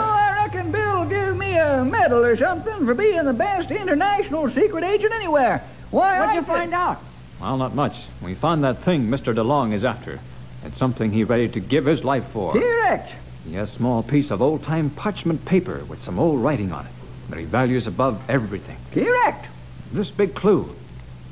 medal 2.12 2.25
or 2.25 2.37
something 2.37 2.85
for 2.87 2.94
being 2.94 3.25
the 3.25 3.33
best 3.33 3.70
international 3.70 4.48
secret 4.51 4.85
agent 4.85 5.12
anywhere. 5.14 5.62
Why, 5.90 6.20
What'd 6.20 6.33
I 6.33 6.35
you 6.35 6.42
find 6.42 6.75
out? 6.75 7.03
Well, 7.40 7.57
not 7.57 7.75
much. 7.75 7.96
We 8.22 8.35
found 8.35 8.64
that 8.64 8.79
thing 8.79 9.09
Mr. 9.09 9.35
DeLong 9.35 9.72
is 9.72 9.85
after. 9.85 10.20
It's 10.64 10.79
something 10.79 11.11
he's 11.11 11.29
ready 11.29 11.48
to 11.48 11.61
give 11.61 11.87
his 11.87 12.05
life 12.05 12.27
for. 12.29 12.53
Correct. 12.53 13.11
He 13.46 13.55
has 13.55 13.70
a 13.70 13.75
small 13.75 14.03
piece 14.03 14.31
of 14.31 14.40
old-time 14.40 14.90
parchment 14.90 15.44
paper 15.44 15.85
with 15.88 16.03
some 16.03 16.18
old 16.18 16.40
writing 16.40 16.72
on 16.72 16.87
it 16.87 16.92
that 17.31 17.38
he 17.38 17.44
values 17.44 17.87
above 17.87 18.22
everything. 18.31 18.77
Correct. 18.92 19.46
This 19.92 20.11
big 20.11 20.35
clue. 20.35 20.75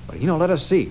But 0.07 0.17
he 0.17 0.27
don't 0.27 0.41
let 0.41 0.51
us 0.51 0.67
see. 0.67 0.91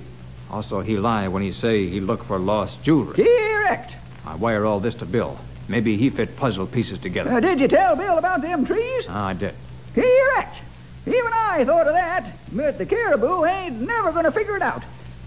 Also, 0.50 0.80
he 0.82 0.98
lie 0.98 1.28
when 1.28 1.44
he 1.44 1.52
say 1.52 1.88
he 1.88 2.00
look 2.00 2.24
for 2.24 2.40
lost 2.40 2.82
jewelry. 2.84 3.16
Correct. 3.16 3.94
I 4.26 4.36
wire 4.36 4.66
all 4.66 4.80
this 4.80 4.96
to 4.96 5.06
Bill. 5.06 5.38
Maybe 5.68 5.98
he 5.98 6.10
fit 6.10 6.36
puzzle 6.38 6.66
pieces 6.66 7.00
together. 7.00 7.32
Uh, 7.32 7.40
did 7.40 7.60
you 7.60 7.68
tell 7.68 7.96
Bill 7.96 8.18
about 8.18 8.42
them 8.42 8.66
trees? 8.66 9.06
Ah, 9.08 9.28
I 9.28 9.34
did. 9.34 9.54
Correct. 9.94 10.58
Even 11.06 11.32
I 11.34 11.64
thought 11.66 11.88
of 11.88 11.94
that, 11.94 12.38
but 12.52 12.78
the 12.78 12.86
caribou 12.86 13.46
ain't 13.46 13.82
never 13.82 14.12
going 14.12 14.26
to 14.26 14.32
figure 14.32 14.56
it 14.56 14.62
out. 14.62 14.84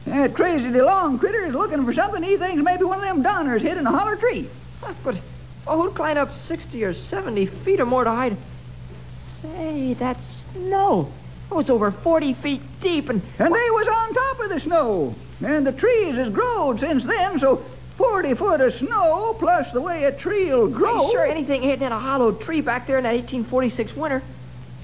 That 0.06 0.34
crazy 0.34 0.66
DeLong 0.66 1.18
critter 1.18 1.44
is 1.44 1.54
looking 1.54 1.84
for 1.84 1.92
something 1.92 2.22
he 2.22 2.36
thinks 2.36 2.62
maybe 2.62 2.84
one 2.84 2.98
of 2.98 3.04
them 3.04 3.22
Donners 3.22 3.62
hid 3.62 3.78
in 3.78 3.86
a 3.86 3.90
holler 3.90 4.16
tree. 4.16 4.48
But 5.04 5.20
oh, 5.66 5.82
who'd 5.82 5.94
climb 5.94 6.18
up 6.18 6.34
60 6.34 6.84
or 6.84 6.94
70 6.94 7.46
feet 7.46 7.80
or 7.80 7.86
more 7.86 8.04
to 8.04 8.10
hide? 8.10 8.36
Say, 9.40 9.94
that 9.94 10.18
snow. 10.52 11.10
It 11.50 11.54
was 11.54 11.70
over 11.70 11.90
40 11.90 12.34
feet 12.34 12.62
deep, 12.80 13.08
and 13.08 13.20
And 13.38 13.54
they 13.54 13.70
was 13.70 13.88
on 13.88 14.14
top 14.14 14.40
of 14.40 14.48
the 14.48 14.60
snow. 14.60 15.14
And 15.44 15.66
the 15.66 15.72
trees 15.72 16.14
has 16.14 16.32
growed 16.32 16.80
since 16.80 17.04
then, 17.04 17.38
so 17.38 17.56
40 17.96 18.34
foot 18.34 18.60
of 18.60 18.72
snow 18.72 19.36
plus 19.38 19.70
the 19.72 19.80
way 19.80 20.04
a 20.04 20.12
tree'll 20.12 20.68
grow. 20.68 21.10
Sure 21.10 21.26
anything 21.26 21.62
hidden 21.62 21.86
in 21.86 21.92
a 21.92 21.98
hollow 21.98 22.32
tree 22.32 22.60
back 22.60 22.86
there 22.86 22.98
in 22.98 23.04
that 23.04 23.14
1846 23.14 23.96
winter. 23.96 24.22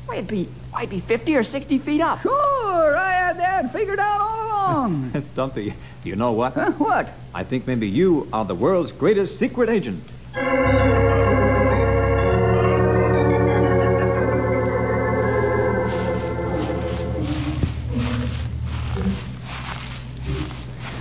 Why, 0.08 0.14
it'd 0.14 0.26
be, 0.28 0.48
why, 0.70 0.80
it'd 0.84 0.90
be 0.90 1.00
50 1.00 1.36
or 1.36 1.44
60 1.44 1.78
feet 1.80 2.00
up. 2.00 2.22
Sure, 2.22 2.96
I 2.96 3.12
had 3.12 3.36
that 3.38 3.70
figured 3.74 3.98
out 3.98 4.20
all 4.22 4.46
along. 4.46 5.12
Stumpy, 5.32 5.74
do 6.02 6.08
you 6.08 6.16
know 6.16 6.32
what? 6.32 6.54
huh? 6.54 6.70
What? 6.78 7.10
I 7.34 7.44
think 7.44 7.66
maybe 7.66 7.86
you 7.86 8.26
are 8.32 8.46
the 8.46 8.54
world's 8.54 8.90
greatest 8.90 9.38
secret 9.38 9.68
agent. 9.68 10.02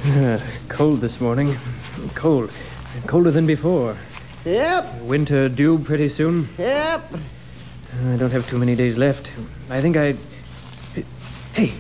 Cold 0.69 1.01
this 1.01 1.19
morning. 1.19 1.57
Cold. 2.15 2.51
Colder 3.05 3.31
than 3.31 3.45
before. 3.45 3.97
Yep, 4.45 5.01
Winter 5.01 5.49
due 5.49 5.77
pretty 5.79 6.09
soon. 6.09 6.47
yep. 6.57 7.03
I 7.93 8.17
don't 8.17 8.31
have 8.31 8.47
too 8.49 8.57
many 8.57 8.75
days 8.75 8.97
left. 8.97 9.29
I 9.69 9.81
think 9.81 9.97
I. 9.97 10.15
Hey, 11.53 11.73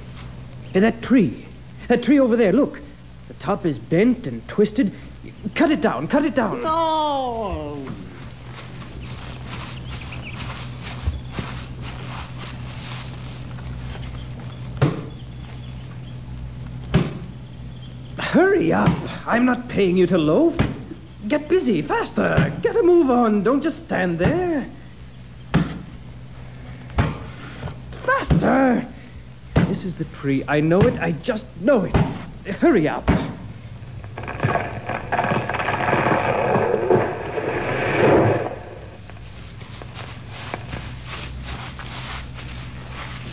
hey, 0.73 0.79
that 0.79 1.01
tree. 1.01 1.45
That 1.87 2.03
tree 2.03 2.19
over 2.19 2.35
there, 2.35 2.51
look. 2.51 2.79
The 3.27 3.33
top 3.35 3.65
is 3.65 3.77
bent 3.77 4.27
and 4.27 4.45
twisted. 4.47 4.93
Cut 5.55 5.71
it 5.71 5.81
down, 5.81 6.07
cut 6.07 6.25
it 6.25 6.35
down. 6.35 6.63
No. 6.63 7.85
Hurry 18.17 18.71
up. 18.73 18.89
I'm 19.27 19.45
not 19.45 19.67
paying 19.67 19.97
you 19.97 20.07
to 20.07 20.17
loaf. 20.17 20.57
Get 21.27 21.47
busy, 21.47 21.81
faster. 21.81 22.53
Get 22.61 22.75
a 22.75 22.83
move 22.83 23.09
on. 23.09 23.43
Don't 23.43 23.61
just 23.61 23.79
stand 23.79 24.19
there. 24.19 24.65
Faster. 28.47 28.87
This 29.65 29.83
is 29.83 29.95
the 29.95 30.05
tree. 30.05 30.41
I 30.47 30.61
know 30.61 30.79
it. 30.79 30.97
I 31.01 31.11
just 31.11 31.45
know 31.59 31.83
it. 31.83 31.95
Hurry 32.61 32.87
up. 32.87 33.03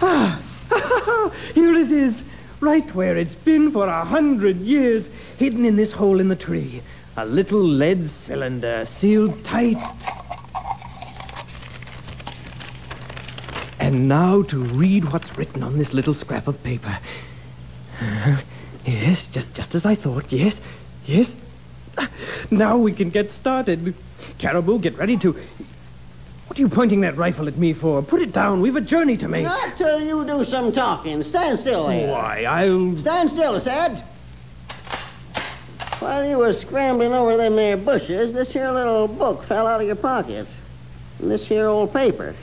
Ah! 0.02 0.40
Here 1.54 1.74
it 1.74 1.92
is, 1.92 2.24
right 2.58 2.92
where 2.92 3.16
it's 3.16 3.36
been 3.36 3.70
for 3.70 3.86
a 3.86 4.04
hundred 4.04 4.56
years, 4.56 5.08
hidden 5.38 5.64
in 5.64 5.76
this 5.76 5.92
hole 5.92 6.18
in 6.18 6.26
the 6.26 6.34
tree. 6.34 6.82
A 7.16 7.24
little 7.24 7.62
lead 7.62 8.10
cylinder, 8.10 8.84
sealed 8.84 9.44
tight. 9.44 9.78
And 13.94 14.08
now 14.08 14.42
to 14.42 14.58
read 14.58 15.12
what's 15.12 15.38
written 15.38 15.62
on 15.62 15.78
this 15.78 15.92
little 15.92 16.14
scrap 16.14 16.48
of 16.48 16.60
paper. 16.64 16.98
Uh, 18.00 18.40
yes, 18.84 19.28
just 19.28 19.54
just 19.54 19.76
as 19.76 19.86
I 19.86 19.94
thought. 19.94 20.32
Yes, 20.32 20.60
yes. 21.06 21.32
Now 22.50 22.76
we 22.76 22.92
can 22.92 23.10
get 23.10 23.30
started. 23.30 23.94
Caribou, 24.38 24.80
get 24.80 24.98
ready 24.98 25.16
to. 25.18 25.30
What 26.48 26.58
are 26.58 26.60
you 26.60 26.68
pointing 26.68 27.02
that 27.02 27.16
rifle 27.16 27.46
at 27.46 27.56
me 27.56 27.72
for? 27.72 28.02
Put 28.02 28.20
it 28.20 28.32
down. 28.32 28.60
We've 28.60 28.74
a 28.74 28.80
journey 28.80 29.16
to 29.18 29.28
make. 29.28 29.44
Not 29.44 29.78
till 29.78 30.00
you 30.00 30.24
do 30.26 30.44
some 30.44 30.72
talking. 30.72 31.22
Stand 31.22 31.60
still 31.60 31.86
there. 31.86 32.10
Why, 32.10 32.42
I'll. 32.42 32.98
Stand 32.98 33.30
still, 33.30 33.54
I 33.54 33.58
said. 33.60 34.02
While 36.00 36.28
you 36.28 36.38
were 36.38 36.52
scrambling 36.52 37.12
over 37.12 37.36
them 37.36 37.54
there 37.54 37.76
bushes, 37.76 38.32
this 38.32 38.50
here 38.50 38.72
little 38.72 39.06
book 39.06 39.44
fell 39.44 39.68
out 39.68 39.80
of 39.80 39.86
your 39.86 39.94
pocket. 39.94 40.48
And 41.20 41.30
this 41.30 41.46
here 41.46 41.68
old 41.68 41.92
paper. 41.92 42.34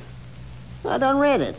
I 0.85 0.97
done 0.97 1.19
read 1.19 1.41
it. 1.41 1.55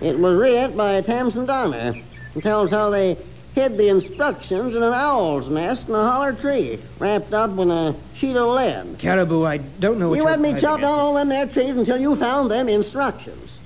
It 0.00 0.18
was 0.18 0.38
writ 0.38 0.76
by 0.76 1.00
Tamsin 1.00 1.46
Donner. 1.46 1.94
It 2.34 2.42
tells 2.42 2.70
how 2.70 2.90
they 2.90 3.16
hid 3.54 3.78
the 3.78 3.88
instructions 3.88 4.74
in 4.74 4.82
an 4.82 4.92
owl's 4.92 5.48
nest 5.48 5.88
in 5.88 5.94
a 5.94 6.02
holler 6.10 6.34
tree, 6.34 6.78
wrapped 6.98 7.32
up 7.32 7.58
in 7.58 7.70
a 7.70 7.94
sheet 8.14 8.36
of 8.36 8.48
lead. 8.48 8.98
Caribou, 8.98 9.46
I 9.46 9.56
don't 9.56 9.98
know 9.98 10.10
what 10.10 10.16
You 10.16 10.26
had 10.26 10.40
me 10.40 10.60
chop 10.60 10.80
down 10.80 10.98
all 10.98 11.14
them 11.14 11.30
there 11.30 11.46
trees 11.46 11.76
until 11.76 11.96
you 11.96 12.14
found 12.16 12.50
them 12.50 12.68
instructions. 12.68 13.58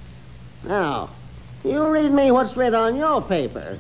Now, 0.62 1.10
you 1.64 1.84
read 1.88 2.12
me 2.12 2.30
what's 2.30 2.56
writ 2.56 2.72
on 2.72 2.96
your 2.96 3.20
paper. 3.20 3.78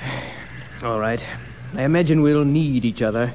All 0.82 1.00
right. 1.00 1.24
I 1.74 1.82
imagine 1.82 2.20
we'll 2.20 2.44
need 2.44 2.84
each 2.84 3.02
other. 3.02 3.32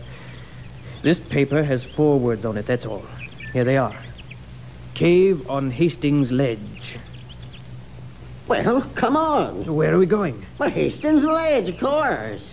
This 1.01 1.19
paper 1.19 1.63
has 1.63 1.83
four 1.83 2.19
words 2.19 2.45
on 2.45 2.55
it, 2.57 2.67
that's 2.67 2.85
all. 2.85 3.03
Here 3.51 3.63
they 3.63 3.77
are. 3.77 3.95
Cave 5.01 5.49
on 5.49 5.71
Hastings 5.71 6.31
Ledge. 6.31 6.99
Well, 8.47 8.81
come 8.93 9.17
on. 9.17 9.65
Where 9.73 9.95
are 9.95 9.97
we 9.97 10.05
going? 10.05 10.45
Well, 10.59 10.69
Hastings 10.69 11.23
Ledge, 11.23 11.69
of 11.69 11.79
course. 11.79 12.43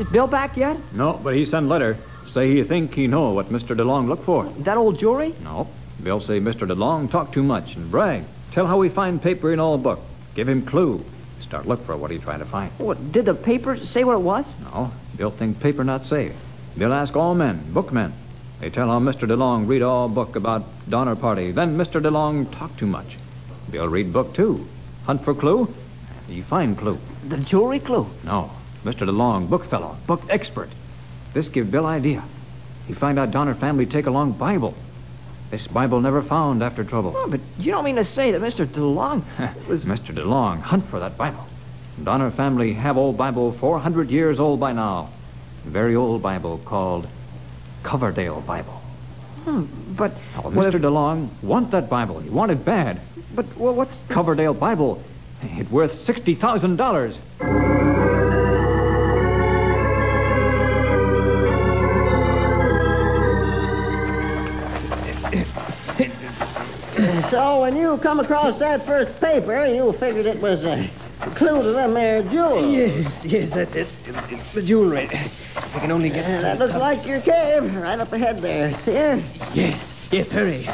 Is 0.00 0.08
Bill 0.08 0.26
back 0.26 0.56
yet? 0.56 0.76
No, 0.92 1.20
but 1.22 1.36
he 1.36 1.44
sent 1.44 1.68
letter. 1.68 1.96
Say 2.32 2.56
he 2.56 2.64
think 2.64 2.94
he 2.94 3.06
know 3.06 3.30
what 3.30 3.46
Mr. 3.46 3.76
DeLong 3.76 4.08
look 4.08 4.24
for. 4.24 4.46
That 4.64 4.76
old 4.76 4.98
jewelry? 4.98 5.36
No. 5.44 5.68
Bill 6.02 6.18
say 6.18 6.40
Mr. 6.40 6.66
DeLong 6.66 7.08
talk 7.12 7.32
too 7.32 7.44
much 7.44 7.76
and 7.76 7.88
brag. 7.88 8.24
Tell 8.50 8.66
how 8.66 8.80
he 8.80 8.88
find 8.88 9.22
paper 9.22 9.52
in 9.52 9.60
all 9.60 9.78
book. 9.78 10.00
Give 10.34 10.48
him 10.48 10.62
clue. 10.62 11.04
Start 11.48 11.66
look 11.66 11.86
for 11.86 11.96
what 11.96 12.10
he 12.10 12.18
try 12.18 12.36
to 12.36 12.44
find. 12.44 12.70
What, 12.76 13.10
did 13.10 13.24
the 13.24 13.34
paper 13.34 13.78
say 13.78 14.04
what 14.04 14.16
it 14.16 14.20
was? 14.20 14.44
No. 14.60 14.92
Bill 15.16 15.30
think 15.30 15.60
paper 15.60 15.82
not 15.82 16.04
safe. 16.04 16.34
Bill 16.76 16.92
ask 16.92 17.16
all 17.16 17.34
men, 17.34 17.72
bookmen. 17.72 18.12
They 18.60 18.68
tell 18.68 18.88
how 18.88 18.98
Mr. 18.98 19.26
DeLong 19.26 19.66
read 19.66 19.80
all 19.80 20.10
book 20.10 20.36
about 20.36 20.66
Donner 20.90 21.16
Party. 21.16 21.50
Then 21.50 21.78
Mr. 21.78 22.02
DeLong 22.02 22.54
talk 22.54 22.76
too 22.76 22.86
much. 22.86 23.16
Bill 23.70 23.88
read 23.88 24.12
book 24.12 24.34
too. 24.34 24.68
Hunt 25.04 25.24
for 25.24 25.32
clue. 25.34 25.74
He 26.26 26.42
find 26.42 26.76
clue. 26.76 26.98
The 27.26 27.38
jewelry 27.38 27.80
clue. 27.80 28.06
No. 28.24 28.50
Mr. 28.84 29.06
DeLong, 29.06 29.48
book 29.48 29.64
fellow, 29.64 29.96
book 30.06 30.22
expert. 30.28 30.68
This 31.32 31.48
give 31.48 31.70
Bill 31.70 31.86
idea. 31.86 32.24
He 32.86 32.92
find 32.92 33.18
out 33.18 33.30
Donner 33.30 33.54
family 33.54 33.86
take 33.86 34.06
along 34.06 34.32
Bible. 34.32 34.74
This 35.50 35.66
Bible 35.66 36.00
never 36.00 36.20
found 36.22 36.62
after 36.62 36.84
trouble. 36.84 37.14
Oh, 37.16 37.28
but 37.28 37.40
you 37.58 37.70
don't 37.72 37.84
mean 37.84 37.96
to 37.96 38.04
say 38.04 38.32
that 38.32 38.42
Mr. 38.42 38.66
DeLong 38.66 39.22
was... 39.68 39.84
Mr. 39.84 40.14
DeLong, 40.14 40.60
hunt 40.60 40.84
for 40.84 41.00
that 41.00 41.16
Bible. 41.16 41.46
Donner 42.02 42.30
family 42.30 42.74
have 42.74 42.96
old 42.98 43.16
Bible 43.16 43.52
400 43.52 44.10
years 44.10 44.38
old 44.40 44.60
by 44.60 44.72
now. 44.72 45.08
Very 45.64 45.96
old 45.96 46.22
Bible 46.22 46.58
called 46.64 47.08
Coverdale 47.82 48.40
Bible. 48.42 48.74
Hmm, 49.44 49.64
but, 49.96 50.12
Oh, 50.36 50.42
Mr. 50.50 50.74
if- 50.74 50.82
DeLong 50.82 51.28
want 51.42 51.70
that 51.70 51.88
Bible. 51.88 52.20
He 52.20 52.28
want 52.30 52.50
it 52.52 52.64
bad. 52.64 53.00
but 53.34 53.46
well, 53.56 53.74
what's... 53.74 54.00
the- 54.02 54.12
Coverdale 54.14 54.54
Bible. 54.54 55.02
It 55.42 55.70
worth 55.70 55.94
$60,000. 55.94 57.77
So 67.30 67.60
when 67.60 67.76
you 67.76 67.98
come 67.98 68.20
across 68.20 68.58
that 68.58 68.86
first 68.86 69.20
paper, 69.20 69.66
you 69.66 69.92
figured 69.92 70.24
it 70.26 70.40
was 70.40 70.64
a 70.64 70.88
clue 71.34 71.62
to 71.62 71.72
them 71.72 71.92
there 71.92 72.22
jewels. 72.22 72.72
Yes, 72.72 73.24
yes, 73.24 73.50
that's 73.52 73.74
it. 73.74 73.88
It- 74.06 74.14
It's 74.30 74.52
the 74.54 74.62
jewelry. 74.62 75.08
I 75.10 75.78
can 75.80 75.90
only 75.90 76.08
get... 76.08 76.24
Uh, 76.24 76.40
that 76.40 76.58
looks 76.58 76.74
like 76.74 77.06
your 77.06 77.20
cave, 77.20 77.74
right 77.76 77.98
up 77.98 78.12
ahead 78.12 78.38
there. 78.38 78.72
See 78.78 78.92
it? 78.92 79.22
Yes, 79.52 80.08
yes, 80.10 80.30
hurry. 80.30 80.66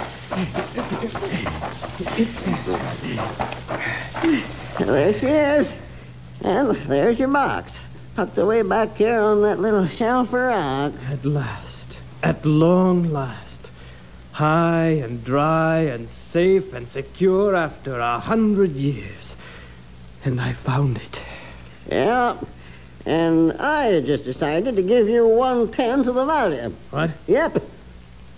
There 4.78 5.14
she 5.14 5.26
is. 5.26 5.72
And 6.42 6.76
there's 6.88 7.18
your 7.18 7.28
box. 7.28 7.78
Tucked 8.16 8.38
away 8.38 8.62
back 8.62 8.96
here 8.96 9.18
on 9.18 9.42
that 9.42 9.58
little 9.58 9.86
shelf 9.86 10.28
of 10.28 10.34
rock. 10.34 10.92
At 11.10 11.24
last, 11.24 11.96
at 12.22 12.44
long 12.46 13.10
last. 13.12 13.40
High 14.32 15.00
and 15.04 15.24
dry 15.24 15.78
and 15.80 16.08
safe 16.34 16.72
and 16.72 16.88
secure 16.88 17.54
after 17.54 17.96
a 18.00 18.18
hundred 18.18 18.72
years. 18.72 19.36
And 20.24 20.40
I 20.40 20.52
found 20.52 20.96
it. 20.96 21.22
Yeah. 21.88 22.36
And 23.06 23.52
I 23.52 24.00
just 24.00 24.24
decided 24.24 24.74
to 24.74 24.82
give 24.82 25.08
you 25.08 25.28
one 25.28 25.70
tenth 25.70 26.08
of 26.08 26.16
the 26.16 26.24
value. 26.24 26.70
What? 26.90 27.12
Yep. 27.28 27.62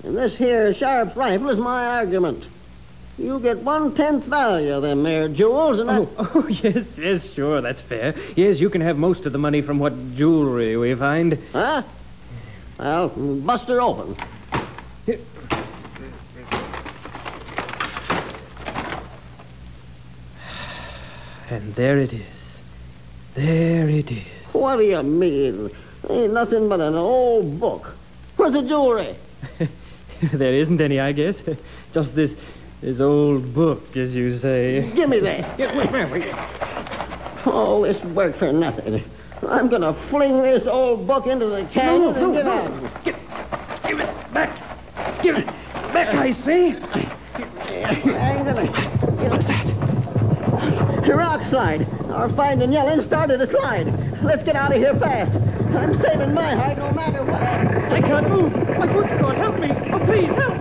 And 0.05 0.15
this 0.15 0.37
here 0.37 0.75
Sharp's 0.75 1.17
rifle 1.17 1.49
is 1.49 1.57
my 1.57 1.87
argument. 1.87 2.45
You 3.17 3.41
get 3.41 3.61
one 3.61 3.95
tenth 3.95 4.25
value 4.25 4.75
of 4.75 4.83
them 4.83 5.03
there 5.03 5.27
jewels, 5.29 5.79
and 5.79 5.89
Oh, 5.89 6.07
oh, 6.19 6.47
yes, 6.49 6.85
yes, 6.99 7.33
sure, 7.33 7.63
that's 7.63 7.81
fair. 7.81 8.15
Yes, 8.35 8.61
you 8.61 8.69
can 8.69 8.83
have 8.83 8.99
most 8.99 9.25
of 9.25 9.33
the 9.33 9.39
money 9.39 9.63
from 9.63 9.79
what 9.79 9.95
jewelry 10.15 10.77
we 10.77 10.95
find. 10.95 11.39
huh? 11.55 11.83
Well, 12.79 13.09
bust 13.09 13.69
her 13.69 13.81
open. 13.81 14.17
And 21.49 21.75
there 21.77 21.99
it 21.99 22.13
is. 22.13 22.59
There 23.35 23.89
it 23.89 24.11
is. 24.11 24.25
What 24.53 24.77
do 24.77 24.83
you 24.83 25.03
mean? 25.03 25.71
Ain't 26.11 26.33
nothing 26.33 26.69
but 26.69 26.81
an 26.81 26.95
old 26.95 27.61
book. 27.61 27.95
Where's 28.37 28.55
the 28.55 28.63
jewelry? 28.63 29.15
there 30.33 30.55
isn't 30.55 30.81
any, 30.81 30.99
I 30.99 31.13
guess. 31.13 31.41
Just 31.93 32.17
this, 32.17 32.35
this 32.81 32.99
old 33.01 33.55
book, 33.55 33.97
as 33.97 34.15
you 34.15 34.37
say. 34.37 34.91
Give 34.95 35.09
me 35.09 35.21
that. 35.21 35.61
All 37.47 37.83
this 37.83 38.03
work 38.03 38.35
for 38.35 38.53
nothing. 38.53 39.05
I'm 39.47 39.69
gonna 39.69 39.95
fling 39.95 40.43
this 40.43 40.67
old 40.67 41.07
book 41.07 41.27
into 41.27 41.47
the 41.47 41.65
canyon 41.67 42.17
and 42.17 42.35
get 42.35 42.47
out. 42.47 43.05
Give 43.05 44.01
it 44.01 44.35
back. 44.35 45.23
Give 45.23 45.37
it 45.37 45.47
back, 45.93 46.15
I 46.15 46.33
say. 46.33 46.75
I 46.93 47.01
ain't. 47.85 49.31
What's 49.31 49.47
that? 49.47 49.66
Rock 51.17 51.43
slide. 51.45 51.87
Our 52.11 52.29
finding 52.29 52.71
yelling 52.75 53.01
started 53.01 53.41
a 53.41 53.47
slide. 53.47 53.87
Let's 54.23 54.43
get 54.43 54.55
out 54.55 54.71
of 54.71 54.77
here 54.77 54.95
fast. 54.97 55.33
I'm 55.75 55.99
saving 56.03 56.35
my 56.35 56.55
hide 56.55 56.77
no 56.77 56.93
matter 56.93 57.25
what. 57.25 57.43
I 57.43 58.03
can't 58.03 58.29
move. 58.29 58.53
My 58.79 58.87
foot's 58.93 59.15
caught. 59.19 59.37
Help 59.37 59.59
me. 59.59 59.71
Oh, 59.93 59.99
please 60.05 60.31
help 60.35 60.56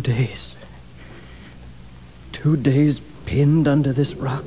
Two 0.00 0.14
days. 0.14 0.54
Two 2.32 2.56
days 2.56 3.00
pinned 3.26 3.68
under 3.68 3.92
this 3.92 4.14
rock. 4.14 4.46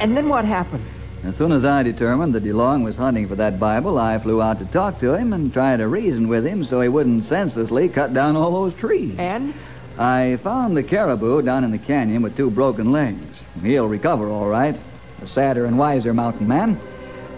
And 0.00 0.16
then 0.16 0.28
what 0.28 0.44
happened? 0.44 0.84
As 1.24 1.36
soon 1.36 1.52
as 1.52 1.64
I 1.64 1.82
determined 1.82 2.34
that 2.34 2.44
DeLong 2.44 2.84
was 2.84 2.96
hunting 2.96 3.26
for 3.26 3.34
that 3.36 3.58
Bible, 3.58 3.98
I 3.98 4.18
flew 4.18 4.42
out 4.42 4.58
to 4.58 4.66
talk 4.66 4.98
to 5.00 5.14
him 5.14 5.32
and 5.32 5.52
try 5.52 5.76
to 5.76 5.88
reason 5.88 6.28
with 6.28 6.46
him 6.46 6.64
so 6.64 6.80
he 6.80 6.88
wouldn't 6.88 7.24
senselessly 7.24 7.88
cut 7.88 8.12
down 8.12 8.36
all 8.36 8.50
those 8.50 8.74
trees. 8.74 9.18
And? 9.18 9.54
I 9.98 10.36
found 10.42 10.76
the 10.76 10.82
caribou 10.82 11.40
down 11.42 11.64
in 11.64 11.70
the 11.70 11.78
canyon 11.78 12.22
with 12.22 12.36
two 12.36 12.50
broken 12.50 12.92
legs. 12.92 13.44
He'll 13.62 13.88
recover 13.88 14.28
all 14.28 14.48
right. 14.48 14.78
A 15.22 15.26
sadder 15.26 15.64
and 15.64 15.78
wiser 15.78 16.12
mountain 16.12 16.48
man. 16.48 16.78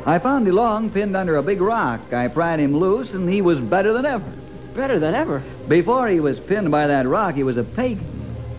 I 0.06 0.20
found 0.20 0.46
DeLong 0.46 0.94
pinned 0.94 1.16
under 1.16 1.34
a 1.34 1.42
big 1.42 1.60
rock. 1.60 2.12
I 2.12 2.28
pried 2.28 2.60
him 2.60 2.76
loose, 2.76 3.12
and 3.12 3.28
he 3.28 3.42
was 3.42 3.58
better 3.58 3.92
than 3.92 4.06
ever. 4.06 4.32
Better 4.72 5.00
than 5.00 5.16
ever. 5.16 5.42
Before 5.66 6.06
he 6.06 6.20
was 6.20 6.38
pinned 6.38 6.70
by 6.70 6.86
that 6.86 7.08
rock, 7.08 7.34
he 7.34 7.42
was 7.42 7.56
a 7.56 7.64
pagan. 7.64 8.06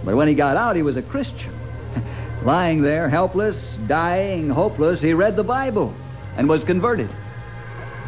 But 0.04 0.18
when 0.18 0.28
he 0.28 0.34
got 0.34 0.58
out, 0.58 0.76
he 0.76 0.82
was 0.82 0.98
a 0.98 1.02
Christian. 1.02 1.54
Lying 2.44 2.82
there, 2.82 3.08
helpless, 3.08 3.78
dying, 3.88 4.50
hopeless, 4.50 5.00
he 5.00 5.14
read 5.14 5.38
the 5.38 5.44
Bible 5.44 5.94
and 6.36 6.50
was 6.50 6.66
converted. 6.66 7.10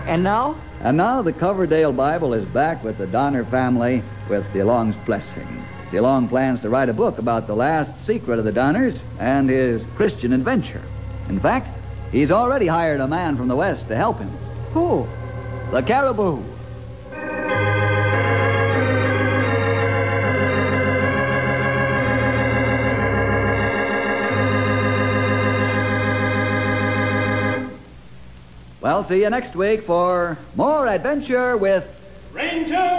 And 0.06 0.22
now? 0.22 0.58
And 0.82 0.98
now 0.98 1.22
the 1.22 1.32
Coverdale 1.32 1.94
Bible 1.94 2.34
is 2.34 2.44
back 2.44 2.84
with 2.84 2.98
the 2.98 3.08
Donner 3.08 3.46
family 3.46 4.04
with 4.28 4.46
DeLong's 4.52 4.98
blessing. 5.06 5.64
DeLong 5.92 6.28
plans 6.28 6.62
to 6.64 6.70
write 6.70 6.90
a 6.90 6.94
book 6.94 7.20
about 7.20 7.48
the 7.48 7.56
last 7.56 8.06
secret 8.06 8.38
of 8.38 8.44
the 8.44 8.52
Donners 8.52 9.00
and 9.18 9.50
his 9.50 9.86
Christian 9.96 10.34
adventure. 10.34 10.82
In 11.30 11.40
fact, 11.40 11.79
he's 12.12 12.32
already 12.32 12.68
hired 12.68 13.00
a 13.00 13.08
man 13.08 13.38
from 13.38 13.48
the 13.48 13.56
West 13.56 13.88
to 13.88 13.96
help 13.96 14.20
him. 14.20 14.30
Who? 14.74 15.08
The 15.72 15.82
Caribou. 15.82 16.44
Well, 28.82 29.04
see 29.04 29.22
you 29.22 29.30
next 29.30 29.56
week 29.56 29.84
for 29.84 30.38
more 30.56 30.88
adventure 30.88 31.58
with 31.58 31.86
Ranger 32.34 32.99